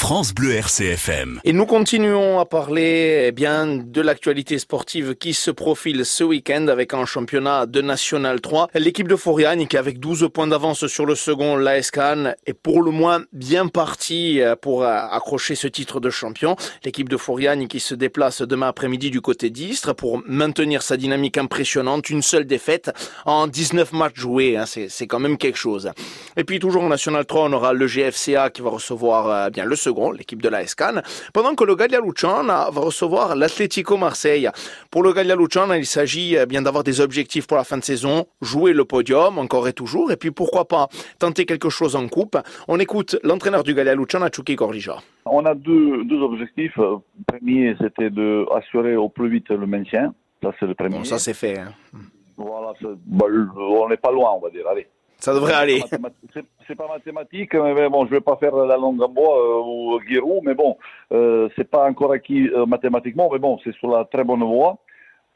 France 0.00 0.32
Bleu 0.32 0.54
RCFM. 0.54 1.40
Et 1.44 1.52
nous 1.52 1.66
continuons 1.66 2.40
à 2.40 2.46
parler 2.46 3.26
eh 3.26 3.32
bien 3.32 3.66
de 3.66 4.00
l'actualité 4.00 4.58
sportive 4.58 5.14
qui 5.14 5.34
se 5.34 5.50
profile 5.50 6.06
ce 6.06 6.24
week-end 6.24 6.68
avec 6.68 6.94
un 6.94 7.04
championnat 7.04 7.66
de 7.66 7.82
National 7.82 8.40
3. 8.40 8.70
L'équipe 8.74 9.06
de 9.06 9.14
Foriagne 9.14 9.66
qui 9.66 9.76
avec 9.76 10.00
12 10.00 10.30
points 10.32 10.46
d'avance 10.46 10.86
sur 10.86 11.04
le 11.04 11.14
second, 11.14 11.56
l'AS 11.56 11.90
Cannes, 11.90 12.34
est 12.46 12.54
pour 12.54 12.82
le 12.82 12.90
moins 12.90 13.24
bien 13.34 13.68
partie 13.68 14.40
euh, 14.40 14.56
pour 14.56 14.84
euh, 14.84 14.88
accrocher 14.88 15.54
ce 15.54 15.68
titre 15.68 16.00
de 16.00 16.08
champion. 16.08 16.56
L'équipe 16.82 17.10
de 17.10 17.18
Foriagne 17.18 17.68
qui 17.68 17.78
se 17.78 17.94
déplace 17.94 18.40
demain 18.40 18.68
après-midi 18.68 19.10
du 19.10 19.20
côté 19.20 19.50
d'Istres 19.50 19.92
pour 19.92 20.22
maintenir 20.26 20.80
sa 20.80 20.96
dynamique 20.96 21.36
impressionnante. 21.36 22.08
Une 22.08 22.22
seule 22.22 22.46
défaite 22.46 22.90
en 23.26 23.46
19 23.46 23.92
matchs 23.92 24.16
joués, 24.16 24.56
hein, 24.56 24.64
c'est 24.66 25.06
quand 25.06 25.20
même 25.20 25.36
quelque 25.36 25.58
chose. 25.58 25.90
Et 26.38 26.44
puis 26.44 26.58
toujours 26.58 26.84
en 26.84 26.88
National 26.88 27.26
3, 27.26 27.50
on 27.50 27.52
aura 27.52 27.74
le 27.74 27.86
GFCA 27.86 28.48
qui 28.48 28.62
va 28.62 28.70
recevoir 28.70 29.28
euh, 29.28 29.50
bien 29.50 29.66
le 29.66 29.76
second, 29.76 29.89
l'équipe 30.16 30.40
de 30.40 30.48
la 30.48 30.62
Escan, 30.62 31.02
pendant 31.34 31.54
que 31.54 31.64
le 31.64 31.74
Gallia 31.74 32.00
Luciana 32.00 32.68
va 32.70 32.80
recevoir 32.80 33.36
l'Atlético 33.36 33.96
Marseille. 33.96 34.48
Pour 34.90 35.02
le 35.02 35.12
Gallia 35.12 35.36
Luciana, 35.36 35.76
il 35.78 35.86
s'agit 35.86 36.36
euh, 36.36 36.46
bien 36.46 36.62
d'avoir 36.62 36.84
des 36.84 37.00
objectifs 37.00 37.46
pour 37.46 37.56
la 37.56 37.64
fin 37.64 37.78
de 37.78 37.84
saison, 37.84 38.26
jouer 38.40 38.72
le 38.72 38.84
podium 38.84 39.38
encore 39.38 39.66
et 39.68 39.72
toujours, 39.72 40.10
et 40.12 40.16
puis 40.16 40.30
pourquoi 40.30 40.66
pas 40.66 40.88
tenter 41.18 41.44
quelque 41.44 41.68
chose 41.70 41.96
en 41.96 42.08
coupe. 42.08 42.36
On 42.68 42.78
écoute 42.78 43.16
l'entraîneur 43.22 43.62
du 43.64 43.74
Gallia 43.74 43.94
Luciana, 43.94 44.28
Chucky 44.34 44.56
Corrija. 44.56 44.98
On 45.26 45.44
a 45.44 45.54
deux, 45.54 46.04
deux 46.04 46.20
objectifs. 46.20 46.76
Le 46.76 46.98
premier, 47.26 47.74
c'était 47.80 48.10
d'assurer 48.10 48.96
au 48.96 49.08
plus 49.08 49.28
vite 49.28 49.48
le 49.50 49.66
maintien. 49.66 50.14
Ça, 50.42 50.50
c'est 50.58 50.66
le 50.66 50.74
premier. 50.74 50.98
Bon, 50.98 51.04
ça 51.04 51.18
c'est 51.18 51.34
fait. 51.34 51.58
hein. 51.58 51.72
Voilà, 52.36 52.72
bah, 53.06 53.26
on 53.58 53.88
n'est 53.88 53.98
pas 53.98 54.10
loin, 54.10 54.30
on 54.34 54.40
va 54.40 54.48
dire. 54.50 54.66
Allez. 54.70 54.86
Ça 55.20 55.34
devrait 55.34 55.54
aller. 55.54 55.82
C'est 56.66 56.74
pas 56.74 56.88
mathématique, 56.88 57.54
mais 57.54 57.88
bon, 57.88 58.06
je 58.06 58.10
vais 58.10 58.20
pas 58.20 58.36
faire 58.36 58.56
la 58.56 58.76
langue 58.76 59.02
en 59.02 59.08
bois 59.08 59.38
euh, 59.38 59.62
ou 59.64 60.00
Giroud, 60.08 60.42
mais 60.44 60.54
bon, 60.54 60.76
euh, 61.12 61.48
c'est 61.56 61.68
pas 61.68 61.88
encore 61.88 62.12
acquis 62.12 62.48
euh, 62.48 62.64
mathématiquement, 62.66 63.28
mais 63.32 63.38
bon, 63.38 63.58
c'est 63.62 63.74
sur 63.74 63.90
la 63.90 64.04
très 64.04 64.24
bonne 64.24 64.42
voie. 64.44 64.78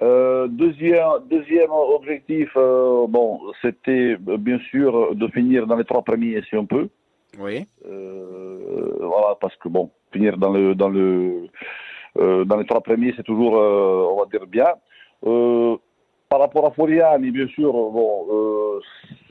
Euh, 0.03 0.49
deuxième, 0.49 1.07
deuxième 1.31 1.71
objectif, 1.71 2.51
euh, 2.57 3.07
bon, 3.09 3.41
c'était 3.63 4.17
bien 4.19 4.59
sûr 4.71 5.15
de 5.15 5.29
finir 5.29 5.67
dans 5.67 5.77
les 5.77 5.85
trois 5.85 6.03
premiers 6.03 6.43
si 6.49 6.57
on 6.57 6.67
peut. 6.67 6.89
Oui. 7.39 7.67
Voilà, 7.85 9.37
parce 9.41 9.57
que 9.57 9.69
bon, 9.69 9.91
finir 10.13 10.37
dans 10.39 10.51
le 10.51 10.75
dans 10.75 10.89
le 10.89 11.49
dans 12.17 12.57
les 12.57 12.67
trois 12.67 12.81
premiers, 12.81 13.13
c'est 13.17 13.25
toujours, 13.25 13.55
on 13.55 14.17
va 14.19 14.27
dire 14.31 14.47
bien. 14.47 14.73
Euh, 15.27 15.77
par 16.35 16.41
rapport 16.41 16.67
à 16.67 16.73
Foriani, 16.73 17.31
bien 17.31 17.47
sûr, 17.47 17.73
bon, 17.73 18.27
euh, 18.29 18.81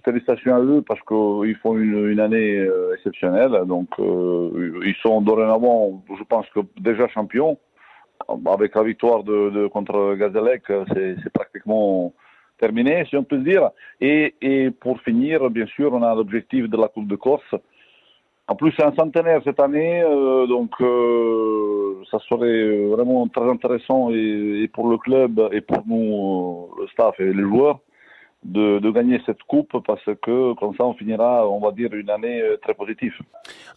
félicitations 0.05 0.55
à 0.55 0.61
eux 0.61 0.81
parce 0.87 1.01
qu'ils 1.01 1.57
font 1.57 1.77
une, 1.77 2.17
année 2.21 2.59
euh, 2.59 2.95
exceptionnelle. 2.95 3.63
Donc, 3.65 3.89
euh, 3.99 4.81
ils 4.85 4.95
sont 5.01 5.19
dorénavant, 5.19 6.01
je 6.17 6.23
pense 6.23 6.47
que 6.51 6.61
déjà 6.79 7.09
champions. 7.09 7.57
Avec 8.45 8.73
la 8.75 8.83
victoire 8.83 9.25
de, 9.25 9.67
contre 9.67 10.15
Gazellec, 10.15 10.63
c'est 10.93 11.33
pratiquement 11.33 12.13
terminé, 12.57 13.03
si 13.09 13.17
on 13.17 13.25
peut 13.25 13.39
dire. 13.39 13.71
Et 13.99 14.71
pour 14.79 15.01
finir, 15.01 15.49
bien 15.49 15.65
sûr, 15.65 15.91
on 15.91 16.03
a 16.03 16.15
l'objectif 16.15 16.69
de 16.69 16.77
la 16.77 16.87
Coupe 16.87 17.09
de 17.09 17.17
Corse. 17.17 17.53
En 18.49 18.55
plus, 18.55 18.73
c'est 18.75 18.83
un 18.83 18.93
centenaire 18.93 19.41
cette 19.45 19.61
année, 19.61 20.03
euh, 20.03 20.45
donc 20.47 20.71
euh, 20.81 22.03
ça 22.11 22.19
serait 22.27 22.87
vraiment 22.87 23.25
très 23.29 23.49
intéressant 23.49 24.09
et, 24.11 24.69
pour 24.73 24.89
le 24.89 24.97
club 24.97 25.49
et 25.53 25.61
pour 25.61 25.81
nous, 25.87 26.67
euh, 26.75 26.81
le 26.81 26.87
staff 26.89 27.17
et 27.21 27.31
les 27.31 27.43
joueurs, 27.43 27.79
de, 28.43 28.79
de 28.79 28.91
gagner 28.91 29.21
cette 29.25 29.41
coupe 29.43 29.77
parce 29.87 30.03
que 30.21 30.53
comme 30.55 30.75
ça, 30.75 30.83
on 30.83 30.93
finira, 30.93 31.47
on 31.47 31.61
va 31.61 31.71
dire, 31.71 31.93
une 31.93 32.09
année 32.09 32.41
euh, 32.41 32.57
très 32.61 32.73
positive. 32.73 33.13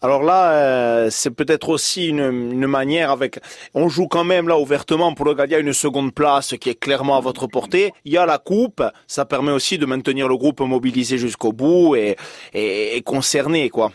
Alors 0.01 0.21
là, 0.21 1.09
c'est 1.11 1.33
peut-être 1.33 1.69
aussi 1.69 2.09
une, 2.09 2.67
manière 2.67 3.11
avec. 3.11 3.39
On 3.73 3.87
joue 3.87 4.09
quand 4.09 4.25
même 4.25 4.49
là 4.49 4.59
ouvertement 4.59 5.13
pour 5.13 5.25
le 5.25 5.33
Gallia 5.33 5.59
une 5.59 5.71
seconde 5.71 6.13
place 6.13 6.55
qui 6.59 6.69
est 6.69 6.77
clairement 6.77 7.15
à 7.15 7.21
votre 7.21 7.47
portée. 7.47 7.93
Il 8.03 8.11
y 8.11 8.17
a 8.17 8.25
la 8.25 8.37
coupe, 8.37 8.83
ça 9.07 9.23
permet 9.23 9.53
aussi 9.53 9.77
de 9.77 9.85
maintenir 9.85 10.27
le 10.27 10.35
groupe 10.35 10.59
mobilisé 10.59 11.17
jusqu'au 11.17 11.53
bout 11.53 11.95
et, 11.95 12.17
et, 12.53 12.97
et 12.97 13.01
concerné 13.01 13.69
quoi. 13.69 13.91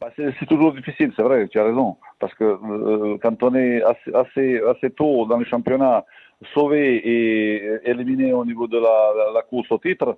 Bah, 0.00 0.10
c'est 0.16 0.46
toujours 0.46 0.72
difficile, 0.72 1.12
c'est 1.16 1.22
vrai, 1.22 1.48
tu 1.48 1.58
as 1.58 1.64
raison. 1.64 1.96
Parce 2.20 2.34
que 2.34 2.44
euh, 2.44 3.18
quand 3.22 3.42
on 3.42 3.54
est 3.54 3.82
assez, 3.82 4.60
assez, 4.62 4.90
tôt 4.90 5.26
dans 5.26 5.38
le 5.38 5.44
championnat, 5.44 6.04
sauvé 6.52 6.96
et 6.96 7.78
éliminé 7.84 8.32
au 8.32 8.44
niveau 8.44 8.66
de 8.66 8.78
la, 8.78 9.42
course 9.42 9.70
au 9.70 9.78
titre, 9.78 10.16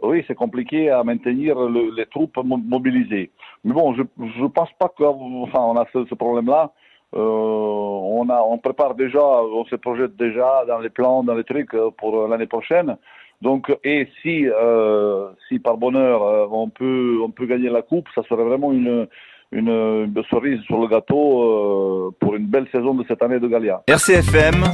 oui, 0.00 0.24
c'est 0.26 0.34
compliqué 0.34 0.90
à 0.90 1.04
maintenir 1.04 1.58
le, 1.58 1.94
les 1.96 2.06
troupes 2.06 2.36
mo- 2.38 2.56
mobilisées. 2.56 3.30
Mais 3.64 3.72
bon, 3.72 3.94
je 3.94 4.02
ne 4.42 4.48
pense 4.48 4.72
pas 4.78 4.88
qu'on 4.88 5.76
a 5.76 5.86
ce, 5.92 6.04
ce 6.06 6.14
problème-là. 6.14 6.72
Euh, 7.14 7.20
on, 7.20 8.28
a, 8.28 8.42
on 8.42 8.58
prépare 8.58 8.94
déjà, 8.94 9.22
on 9.22 9.64
se 9.66 9.76
projette 9.76 10.16
déjà 10.16 10.64
dans 10.66 10.78
les 10.78 10.90
plans, 10.90 11.22
dans 11.22 11.34
les 11.34 11.44
trucs 11.44 11.72
euh, 11.74 11.90
pour 11.96 12.26
l'année 12.26 12.46
prochaine. 12.48 12.96
Donc, 13.44 13.70
et 13.84 14.08
si, 14.22 14.48
euh, 14.48 15.28
si 15.48 15.58
par 15.58 15.76
bonheur 15.76 16.22
euh, 16.22 16.46
on 16.50 16.70
peut, 16.70 17.18
on 17.22 17.30
peut 17.30 17.44
gagner 17.44 17.68
la 17.68 17.82
coupe, 17.82 18.08
ça 18.14 18.22
serait 18.26 18.42
vraiment 18.42 18.72
une, 18.72 19.06
une, 19.52 19.68
une 19.68 20.22
cerise 20.30 20.62
sur 20.62 20.80
le 20.80 20.88
gâteau 20.88 21.42
euh, 21.42 22.10
pour 22.20 22.36
une 22.36 22.46
belle 22.46 22.66
saison 22.72 22.94
de 22.94 23.04
cette 23.06 23.22
année 23.22 23.38
de 23.38 23.46
Gallia. 23.46 23.82
RCFM, 23.86 24.64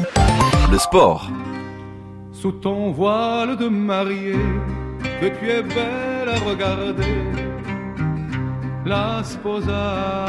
le 0.71 0.79
sport. 0.79 1.29
Sous 2.31 2.53
ton 2.53 2.93
voile 2.93 3.57
de 3.57 3.67
mariée, 3.67 4.47
que 5.21 5.27
tu 5.27 5.51
es 5.51 5.63
belle 5.63 6.29
à 6.29 6.39
regarder, 6.49 7.17
la 8.87 9.25
sposata. 9.25 10.27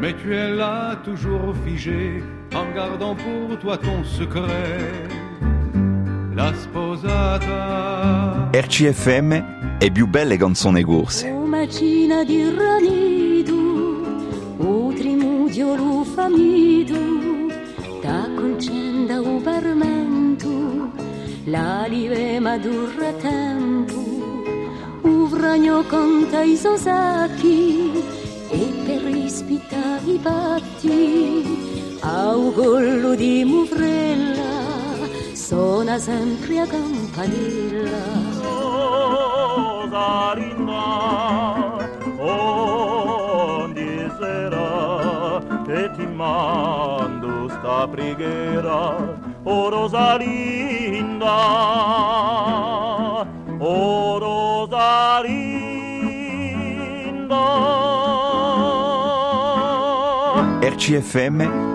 Mais 0.00 0.14
tu 0.14 0.34
es 0.34 0.48
là 0.50 0.96
toujours 1.04 1.54
figé, 1.64 2.22
en 2.54 2.70
gardant 2.74 3.14
pour 3.14 3.58
toi 3.58 3.76
ton 3.78 4.04
secret, 4.04 5.08
la 6.34 6.52
sposata. 6.54 8.50
RCFM 8.52 9.78
è 9.78 9.90
più 9.90 10.06
belle 10.06 10.36
canzoni 10.36 10.82
corse. 10.82 11.30
O 11.30 11.46
macina 11.46 12.24
di 12.24 12.42
ranido, 12.54 13.54
o 14.58 14.92
trimudio 14.92 15.74
lo 15.74 16.04
famido, 16.04 16.98
sta 17.98 18.28
concenda 18.34 19.20
o 19.20 19.38
barmento, 19.40 20.90
la 21.44 21.86
live 21.86 22.38
madurra 22.40 23.12
tempo, 23.20 24.00
o 25.02 25.26
vragno 25.26 25.82
conta 25.84 26.42
i 26.42 26.56
sosacchi, 26.56 27.90
e 28.50 28.72
per 28.84 29.08
ispita 29.08 29.98
i 30.04 30.18
patti, 30.20 31.51
au 32.02 32.52
gollo 32.52 33.14
di 33.14 33.44
muvrella, 33.44 35.06
suona 35.34 35.98
sempre 35.98 36.58
a 36.60 36.66
campanella. 36.66 38.30
Rosalinda, 39.92 40.82
ogni 42.18 44.10
sera 44.18 45.40
e 45.66 45.90
ti 45.96 46.06
mando 46.06 47.48
sta 47.48 47.86
preghiera, 47.88 48.96
o 49.44 49.68
Rosalinda, 49.68 51.36
o 53.58 54.18
Rosalinda. 54.18 55.60
RCFM, 60.62 61.71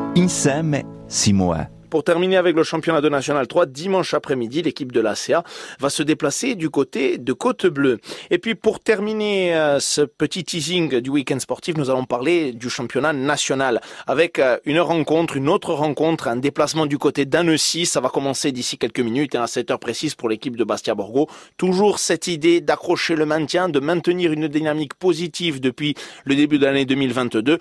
Pour 1.92 2.04
terminer 2.04 2.38
avec 2.38 2.56
le 2.56 2.64
championnat 2.64 3.02
de 3.02 3.08
National 3.08 3.48
3, 3.48 3.68
dimanche 3.68 4.16
après-midi, 4.16 4.64
l'équipe 4.64 4.92
de 4.92 5.00
l'ACA 5.00 5.44
va 5.80 5.90
se 5.92 6.02
déplacer 6.02 6.56
du 6.56 6.72
côté 6.72 7.20
de 7.20 7.34
Côte-Bleue. 7.34 8.00
Et 8.32 8.40
puis 8.40 8.56
pour 8.56 8.80
terminer 8.80 9.56
euh, 9.56 9.80
ce 9.80 10.02
petit 10.02 10.44
teasing 10.44 11.00
du 11.02 11.12
week-end 11.12 11.40
sportif, 11.40 11.78
nous 11.78 11.92
allons 11.92 12.04
parler 12.06 12.52
du 12.52 12.68
championnat 12.70 13.14
national 13.14 13.80
avec 14.08 14.40
euh, 14.40 14.58
une 14.66 14.80
rencontre, 14.80 15.38
une 15.38 15.48
autre 15.48 15.74
rencontre, 15.74 16.28
un 16.28 16.36
déplacement 16.36 16.88
du 16.88 16.98
côté 16.98 17.26
d'Annecy. 17.26 17.86
Ça 17.86 18.02
va 18.02 18.10
commencer 18.10 18.52
d'ici 18.52 18.78
quelques 18.80 19.00
minutes 19.00 19.36
et 19.36 19.38
à 19.38 19.46
7 19.46 19.70
heures 19.70 19.80
précises 19.80 20.16
pour 20.16 20.30
l'équipe 20.30 20.58
de 20.58 20.64
Bastia 20.64 20.96
Borgo. 20.96 21.28
Toujours 21.58 22.00
cette 22.00 22.26
idée 22.26 22.60
d'accrocher 22.60 23.16
le 23.16 23.28
maintien, 23.28 23.70
de 23.70 23.80
maintenir 23.80 24.34
une 24.34 24.48
dynamique 24.48 24.96
positive 24.96 25.62
depuis 25.62 25.94
le 26.26 26.36
début 26.36 26.58
de 26.58 26.66
l'année 26.66 26.86
2022. 26.86 27.60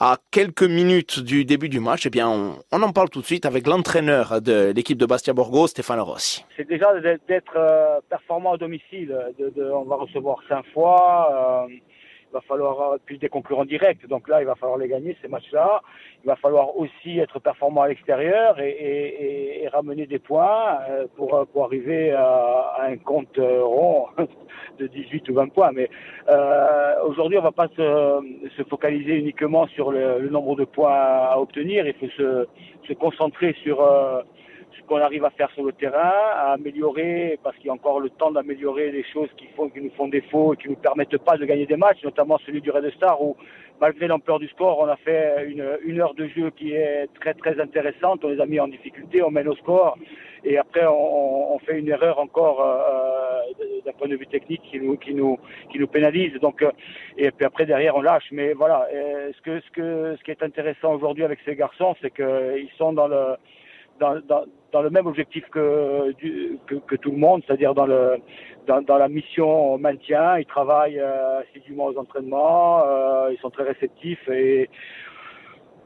À 0.00 0.16
quelques 0.30 0.62
minutes 0.62 1.18
du 1.18 1.44
début 1.44 1.68
du 1.68 1.80
match, 1.80 2.06
eh 2.06 2.10
bien, 2.10 2.28
on, 2.28 2.82
en 2.82 2.92
parle 2.92 3.10
tout 3.10 3.20
de 3.20 3.26
suite 3.26 3.44
avec 3.46 3.66
l'entraîneur 3.66 4.40
de 4.40 4.72
l'équipe 4.74 4.96
de 4.96 5.06
Bastia 5.06 5.32
Borgo, 5.32 5.66
Stéphane 5.66 5.98
Rossi. 5.98 6.44
C'est 6.56 6.68
déjà 6.68 6.86
d'être- 7.26 7.56
euh, 7.56 7.98
performant 8.08 8.52
à 8.52 8.58
domicile. 8.58 9.12
On 9.74 9.82
va 9.82 9.96
recevoir 9.96 10.38
cinq 10.48 10.64
fois. 10.72 11.66
euh, 11.68 11.74
il 12.30 12.34
va 12.34 12.40
falloir 12.42 12.98
plus 13.06 13.18
des 13.18 13.28
concurrents 13.28 13.64
directs. 13.64 14.06
Donc 14.08 14.28
là, 14.28 14.40
il 14.42 14.46
va 14.46 14.54
falloir 14.54 14.78
les 14.78 14.88
gagner 14.88 15.16
ces 15.22 15.28
matchs-là. 15.28 15.80
Il 16.24 16.26
va 16.26 16.36
falloir 16.36 16.76
aussi 16.76 17.18
être 17.18 17.38
performant 17.38 17.82
à 17.82 17.88
l'extérieur 17.88 18.60
et, 18.60 18.68
et- 18.70 19.62
et- 19.64 19.68
ramener 19.68 20.06
des 20.06 20.18
points 20.18 20.78
euh, 20.90 21.06
pour, 21.16 21.46
pour 21.52 21.64
arriver 21.64 22.12
à, 22.12 22.72
à 22.78 22.86
un 22.88 22.96
compte 22.96 23.38
euh, 23.38 23.62
rond 23.64 24.06
de 24.78 24.86
18 24.86 25.28
ou 25.30 25.34
20 25.34 25.48
points. 25.48 25.70
Mais 25.72 25.88
euh, 26.28 27.02
aujourd'hui, 27.04 27.38
on 27.38 27.42
va 27.42 27.52
pas 27.52 27.68
se, 27.68 28.48
se 28.56 28.62
focaliser 28.64 29.14
uniquement 29.16 29.66
sur 29.68 29.90
le, 29.90 30.18
le 30.20 30.28
nombre 30.30 30.56
de 30.56 30.64
points 30.64 30.92
à 30.94 31.36
obtenir. 31.38 31.86
Il 31.86 31.94
faut 31.94 32.08
se, 32.16 32.46
se 32.86 32.92
concentrer 32.94 33.54
sur 33.62 33.80
euh, 33.82 34.22
qu'on 34.88 35.00
arrive 35.00 35.24
à 35.24 35.30
faire 35.30 35.50
sur 35.50 35.64
le 35.64 35.72
terrain, 35.72 36.12
à 36.34 36.52
améliorer, 36.52 37.38
parce 37.42 37.56
qu'il 37.56 37.66
y 37.66 37.70
a 37.70 37.74
encore 37.74 38.00
le 38.00 38.10
temps 38.10 38.30
d'améliorer 38.30 38.90
les 38.90 39.04
choses 39.04 39.28
qui, 39.36 39.46
nous 39.58 39.90
font 39.90 40.08
défaut 40.08 40.54
et 40.54 40.56
qui 40.56 40.68
nous 40.68 40.76
permettent 40.76 41.18
pas 41.18 41.36
de 41.36 41.44
gagner 41.44 41.66
des 41.66 41.76
matchs, 41.76 42.02
notamment 42.02 42.38
celui 42.46 42.60
du 42.60 42.70
Red 42.70 42.90
Star 42.94 43.20
où, 43.20 43.36
malgré 43.80 44.06
l'ampleur 44.08 44.38
du 44.38 44.48
score, 44.48 44.78
on 44.80 44.88
a 44.88 44.96
fait 44.96 45.46
une, 45.46 45.78
une 45.84 46.00
heure 46.00 46.14
de 46.14 46.26
jeu 46.28 46.50
qui 46.50 46.72
est 46.72 47.08
très 47.20 47.34
très 47.34 47.60
intéressante, 47.60 48.24
on 48.24 48.28
les 48.28 48.40
a 48.40 48.46
mis 48.46 48.58
en 48.58 48.68
difficulté, 48.68 49.22
on 49.22 49.30
mène 49.30 49.48
au 49.48 49.56
score, 49.56 49.96
et 50.44 50.56
après 50.58 50.86
on, 50.86 51.58
fait 51.66 51.78
une 51.78 51.88
erreur 51.88 52.18
encore 52.18 52.62
euh, 52.62 53.64
d'un 53.84 53.92
point 53.92 54.08
de 54.08 54.16
vue 54.16 54.26
technique 54.26 54.62
qui 54.62 54.80
nous, 54.80 54.96
qui 54.96 55.12
nous, 55.12 55.38
qui 55.70 55.78
nous 55.78 55.88
pénalise. 55.88 56.32
Donc, 56.40 56.62
euh, 56.62 56.70
et 57.16 57.30
puis 57.32 57.44
après 57.44 57.66
derrière 57.66 57.96
on 57.96 58.00
lâche. 58.00 58.28
Mais 58.30 58.52
voilà, 58.52 58.86
euh, 58.94 59.32
ce, 59.36 59.42
que, 59.42 59.60
ce, 59.60 59.70
que, 59.72 60.16
ce 60.16 60.24
qui 60.24 60.30
est 60.30 60.42
intéressant 60.42 60.94
aujourd'hui 60.94 61.24
avec 61.24 61.40
ces 61.44 61.56
garçons, 61.56 61.96
c'est 62.00 62.14
qu'ils 62.14 62.70
sont 62.78 62.92
dans 62.92 63.08
le 63.08 63.36
dans, 63.98 64.20
dans, 64.20 64.44
dans 64.72 64.82
le 64.82 64.90
même 64.90 65.06
objectif 65.06 65.44
que, 65.50 66.12
tout 66.96 67.10
le 67.10 67.16
monde, 67.16 67.42
c'est-à-dire 67.46 67.74
dans, 67.74 67.86
la 67.86 69.08
mission 69.08 69.78
maintien. 69.78 70.38
Ils 70.38 70.46
travaillent 70.46 71.00
euh, 71.00 71.40
assidûment 71.40 71.86
aux 71.86 71.98
entraînements, 71.98 72.82
euh, 72.86 73.32
ils 73.32 73.38
sont 73.40 73.50
très 73.50 73.64
réceptifs 73.64 74.28
et 74.28 74.68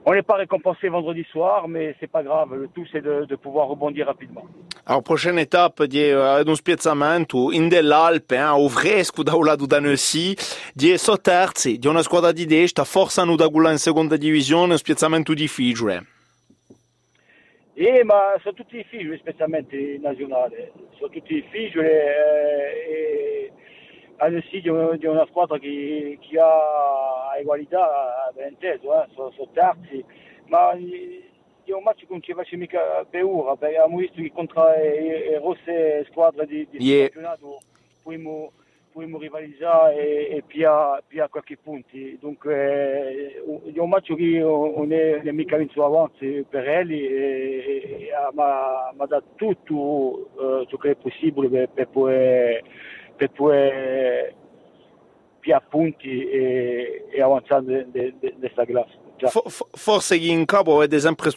on 0.04 0.14
n'est 0.14 0.22
pas 0.22 0.34
récompensé 0.34 0.88
vendredi 0.88 1.24
soir, 1.30 1.68
mais 1.68 1.94
c'est 2.00 2.10
pas 2.10 2.24
grave. 2.24 2.54
Le 2.54 2.66
tout, 2.68 2.84
c'est 2.90 3.02
de, 3.02 3.36
pouvoir 3.36 3.68
rebondir 3.68 4.06
rapidement. 4.06 4.44
Alors, 4.84 5.02
prochaine 5.04 5.38
étape 5.38 5.84
di 5.84 6.10
un 6.10 6.54
spiazzamento 6.56 7.52
in 7.52 7.68
dell'Alpe, 7.68 8.32
eh, 8.32 8.42
o 8.42 8.68
fresco 8.68 9.22
da 9.22 9.36
un 9.36 9.44
lato 9.44 9.64
da 9.66 9.76
Annecy, 9.76 10.34
di 10.74 10.98
so 10.98 11.20
terzi, 11.20 11.78
di 11.78 11.86
una 11.86 12.02
squadra 12.02 12.32
di 12.32 12.46
destra, 12.46 12.82
forza 12.82 13.24
da 13.24 13.48
quella 13.48 13.70
in 13.70 13.78
seconda 13.78 14.16
divisione, 14.16 14.72
un 14.72 14.78
spiazzamento 14.78 15.34
difficile. 15.34 16.04
E, 17.74 18.04
ma 18.04 18.34
sono 18.42 18.54
tutti 18.54 18.84
figli, 18.84 19.16
specialmente 19.16 19.98
nazionali, 19.98 20.70
sono 20.96 21.10
tutti 21.10 21.42
figli 21.50 21.78
eh, 21.78 23.50
e 24.18 24.60
di, 24.60 24.68
una- 24.68 24.96
di 24.96 25.06
una 25.06 25.26
squadra 25.26 25.58
che, 25.58 26.18
che 26.20 26.38
ha 26.38 27.34
egualità, 27.38 28.30
ben 28.34 28.50
inteso, 28.50 29.02
eh, 29.02 29.06
sono, 29.14 29.30
sono 29.30 29.48
terzi, 29.52 30.04
ma 30.46 30.72
è 30.72 31.72
un 31.72 31.82
match 31.82 32.00
che 32.00 32.06
non 32.10 32.22
ci 32.22 32.34
face 32.34 32.56
mica 32.56 33.06
paura, 33.10 33.56
perché 33.56 33.76
abbiamo 33.78 33.98
visto 33.98 34.20
che 34.20 34.32
contro 34.32 34.68
le, 34.70 35.38
rosse 35.38 36.04
squadre 36.10 36.46
di, 36.46 36.66
di 36.70 36.78
Yeah. 36.78 37.08
campionato 37.08 37.58
potremmo, 38.02 38.52
potremmo 38.92 39.18
rivalizzare 39.18 40.28
e, 40.28 40.42
pia, 40.46 41.02
pia 41.06 41.28
qualche 41.28 41.56
punti. 41.56 42.16
Dunque 42.20 42.54
eh, 42.54 43.72
è 43.74 43.78
un 43.78 43.88
match 43.88 44.14
che 44.14 44.38
non 44.38 44.92
è, 44.92 45.22
è 45.22 45.30
mica 45.32 45.56
vinto 45.56 45.84
avanti 45.84 46.44
per 46.48 46.68
e, 46.68 46.84
e, 46.88 48.08
ma, 48.34 48.92
ma 48.94 49.06
da 49.06 49.22
tutto 49.34 50.28
eh, 50.38 50.66
ciò 50.68 50.76
che 50.76 50.90
è 50.90 50.96
possibile 50.96 51.48
per, 51.48 51.68
per 51.70 51.88
poter, 51.88 52.62
per 53.16 53.30
poter 53.30 54.34
pia 55.40 55.60
punti 55.60 56.28
e, 56.28 57.06
e 57.10 57.20
avanzare 57.20 57.88
in 57.92 58.38
questa 58.38 58.64
classe. 58.64 59.11
Forse 59.28 60.18
chi 60.18 60.30
in 60.30 60.44
capo 60.44 60.76
avete 60.76 60.98
sempre 60.98 61.30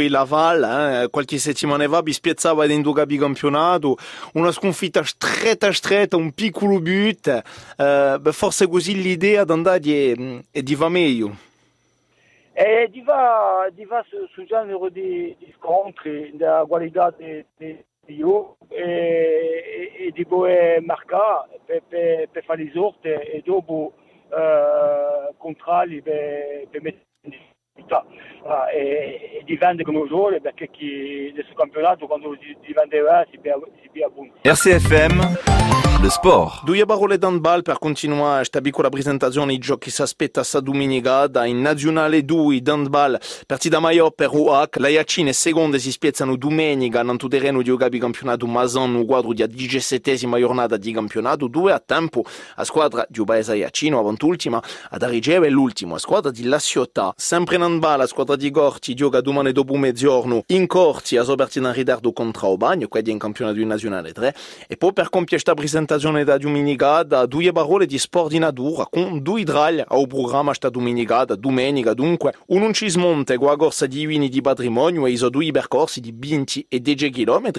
in 0.00 0.10
Laval, 0.10 1.04
eh? 1.04 1.10
qualche 1.10 1.38
settimana 1.38 1.88
fa 1.88 2.00
vi 2.02 2.12
spiazzava 2.12 2.66
dentro 2.66 2.92
capi 2.92 3.16
campionato, 3.16 3.96
una 4.34 4.52
sconfitta 4.52 5.02
stretta 5.04 5.72
stretta, 5.72 6.16
un 6.16 6.32
piccolo 6.32 6.80
but, 6.80 7.42
eh, 7.76 8.16
beh, 8.20 8.32
forse 8.32 8.68
così 8.68 9.00
l'idea 9.00 9.44
di 9.44 9.52
andare 9.52 10.44
è 10.50 10.62
di 10.62 10.74
va 10.74 10.88
meglio. 10.88 11.36
E 12.52 12.88
di 12.90 13.02
va, 13.02 13.68
di 13.72 13.84
va 13.84 14.04
su, 14.08 14.16
su 14.32 14.44
genere 14.44 14.78
di, 14.92 15.34
di 15.38 15.52
scontri, 15.56 16.30
della 16.34 16.64
qualità 16.68 17.12
di, 17.16 17.44
di, 17.56 17.84
di 18.06 18.14
io 18.14 18.58
e, 18.68 19.90
e, 19.98 20.06
e 20.06 20.10
di 20.12 20.24
per, 21.66 21.82
per, 21.88 22.28
per 22.30 22.44
fare 22.44 22.62
le 22.62 22.70
e 23.28 23.42
dopo 23.44 23.94
eh, 24.30 25.34
per, 26.70 26.80
in. 26.80 26.94
Ah, 28.46 28.70
e, 28.70 29.38
e 29.40 29.42
dipende 29.44 29.82
come 29.82 30.06
vuole 30.06 30.40
perché 30.40 30.68
chi 30.70 31.32
nel 31.34 31.44
suo 31.44 31.54
campionato 31.54 32.06
quando 32.06 32.34
di- 32.34 32.56
dipendeva 32.60 33.26
si 33.30 33.38
si 33.80 33.88
pia 33.90 34.08
punti. 34.08 34.46
RCFM, 34.48 35.20
le 36.04 36.10
sport. 36.10 36.64
Due 36.64 36.84
parole 36.84 37.16
d'handball 37.16 37.62
per 37.62 37.78
continuare 37.78 38.44
sta 38.44 38.60
piccola 38.60 38.90
presentazione 38.90 39.52
di 39.52 39.58
giochi 39.58 39.88
si 39.88 40.02
aspetta 40.02 40.42
sta 40.42 40.60
domenicata 40.60 41.46
in 41.46 41.62
Nazionale 41.62 42.26
2 42.26 42.60
d'handball. 42.60 43.18
Partita 43.46 43.80
maior 43.80 44.10
per 44.10 44.28
UAC 44.30 44.76
la 44.80 44.88
Iacine 44.88 45.32
seconde 45.32 45.78
si 45.78 45.90
spiazzano 45.90 46.36
domenica 46.36 47.02
nel 47.02 47.16
terreno 47.16 47.62
di 47.62 47.70
Ugabi 47.70 47.98
campionato 47.98 48.46
Mazan 48.46 48.94
un 48.94 49.06
quadro 49.06 49.32
di 49.32 49.42
17esima 49.44 50.38
giornata 50.38 50.76
di 50.76 50.92
campionato 50.92 51.46
due 51.46 51.72
a 51.72 51.82
tempo. 51.84 52.22
A 52.56 52.64
squadra 52.64 53.06
di 53.08 53.20
Ubaesa 53.20 53.54
Iacino 53.54 53.98
avant'ultima 53.98 54.62
ad 54.90 55.02
Arigeve 55.02 55.48
l'ultimo. 55.48 55.94
A 55.94 55.98
squadra 55.98 56.30
di 56.30 56.44
La 56.44 56.58
Ciottà 56.58 57.14
sempre 57.16 57.56
in 57.56 57.62
handball 57.62 58.00
a 58.00 58.06
squadra 58.06 58.36
di 58.36 58.50
Gorti 58.50 58.92
gioca 58.92 59.22
domani 59.22 59.52
dopo 59.52 59.74
mezzogiorno. 59.74 60.42
In 60.48 60.66
Corti 60.66 61.16
a 61.16 61.22
Sobertina 61.22 61.68
in 61.68 61.74
ritardo 61.74 62.12
contro 62.12 62.48
Obagno 62.48 62.88
quindi 62.88 63.10
in 63.10 63.18
campionato 63.18 63.56
di 63.56 63.64
Nazionale 63.64 64.12
3 64.12 64.34
e 64.66 64.76
poi 64.76 64.92
per 64.92 65.08
compiere 65.08 65.42
questa 65.42 65.54
presentazione 65.54 65.92
da 65.96 66.38
domenicata 66.38 67.26
due 67.26 67.50
parole 67.52 67.86
di 67.86 67.98
sport 67.98 68.30
di 68.30 68.38
natura 68.38 68.86
con 68.90 69.22
due 69.22 69.42
draglie 69.42 69.84
al 69.88 70.06
programma 70.06 70.52
sta 70.52 70.68
domenicata 70.68 71.34
domenica 71.34 71.94
dunque 71.94 72.34
un 72.48 72.60
non 72.60 72.72
ci 72.72 72.88
smonte 72.88 73.36
con 73.36 73.48
la 73.48 73.56
corsa 73.56 73.86
di 73.86 74.06
vini 74.06 74.28
di 74.28 74.40
patrimonio 74.40 75.06
e 75.06 75.12
i 75.12 75.28
due 75.30 75.50
percorsi 75.50 76.00
di 76.00 76.14
20 76.16 76.66
e 76.68 76.80
10 76.80 77.10
km 77.10 77.50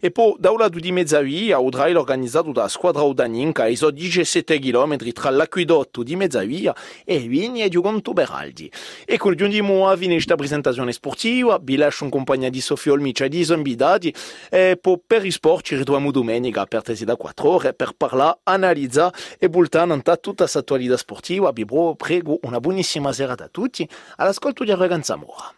e 0.00 0.10
poi 0.10 0.34
da 0.38 0.50
un 0.50 0.58
lato 0.58 0.78
di 0.78 0.92
mezzavia 0.92 1.58
un 1.58 1.70
trail 1.70 1.96
organizzato 1.96 2.52
da 2.52 2.68
squadra 2.68 3.02
Udaninca 3.02 3.66
e 3.66 3.72
i 3.72 3.78
17 3.78 4.58
km 4.58 5.12
tra 5.12 5.30
l'acquedotto 5.30 6.02
di 6.02 6.16
mezzavia 6.16 6.74
e 7.04 7.16
i 7.16 7.28
vini 7.28 7.68
di 7.68 7.76
Conto 7.76 8.12
Beraldi. 8.12 8.70
E 9.04 9.18
con 9.18 9.32
gli 9.32 9.42
Andiamo 9.52 9.86
a 9.86 9.96
finisce 9.96 10.28
la 10.28 10.36
presentazione 10.36 10.92
sportiva, 10.92 11.60
vi 11.62 11.76
lascio 11.76 12.04
in 12.04 12.10
compagnia 12.10 12.48
di 12.48 12.62
Sofia 12.62 12.92
Olmicia 12.92 13.26
e 13.26 13.28
di 13.28 13.44
Zombidati 13.44 14.14
e 14.48 14.78
poi 14.80 14.98
per 15.06 15.26
i 15.26 15.30
sport 15.30 15.66
ci 15.66 15.76
ritroviamo 15.76 16.10
domenica 16.10 16.64
per 16.64 16.80
tesi 16.80 17.04
da 17.04 17.16
4 17.16 17.48
ore 17.50 17.71
per 17.72 17.92
parlare, 17.96 18.38
analizzare 18.44 19.16
e 19.38 19.48
bultare 19.48 20.00
tutta 20.02 20.34
questa 20.34 20.60
attualità 20.60 20.96
sportiva. 20.96 21.52
Vi 21.52 21.64
prego 21.96 22.38
una 22.42 22.60
buonissima 22.60 23.12
serata 23.12 23.44
a 23.44 23.48
tutti 23.48 23.88
all'ascolto 24.16 24.64
di 24.64 24.70
Arroganza 24.70 25.16
Mora. 25.16 25.52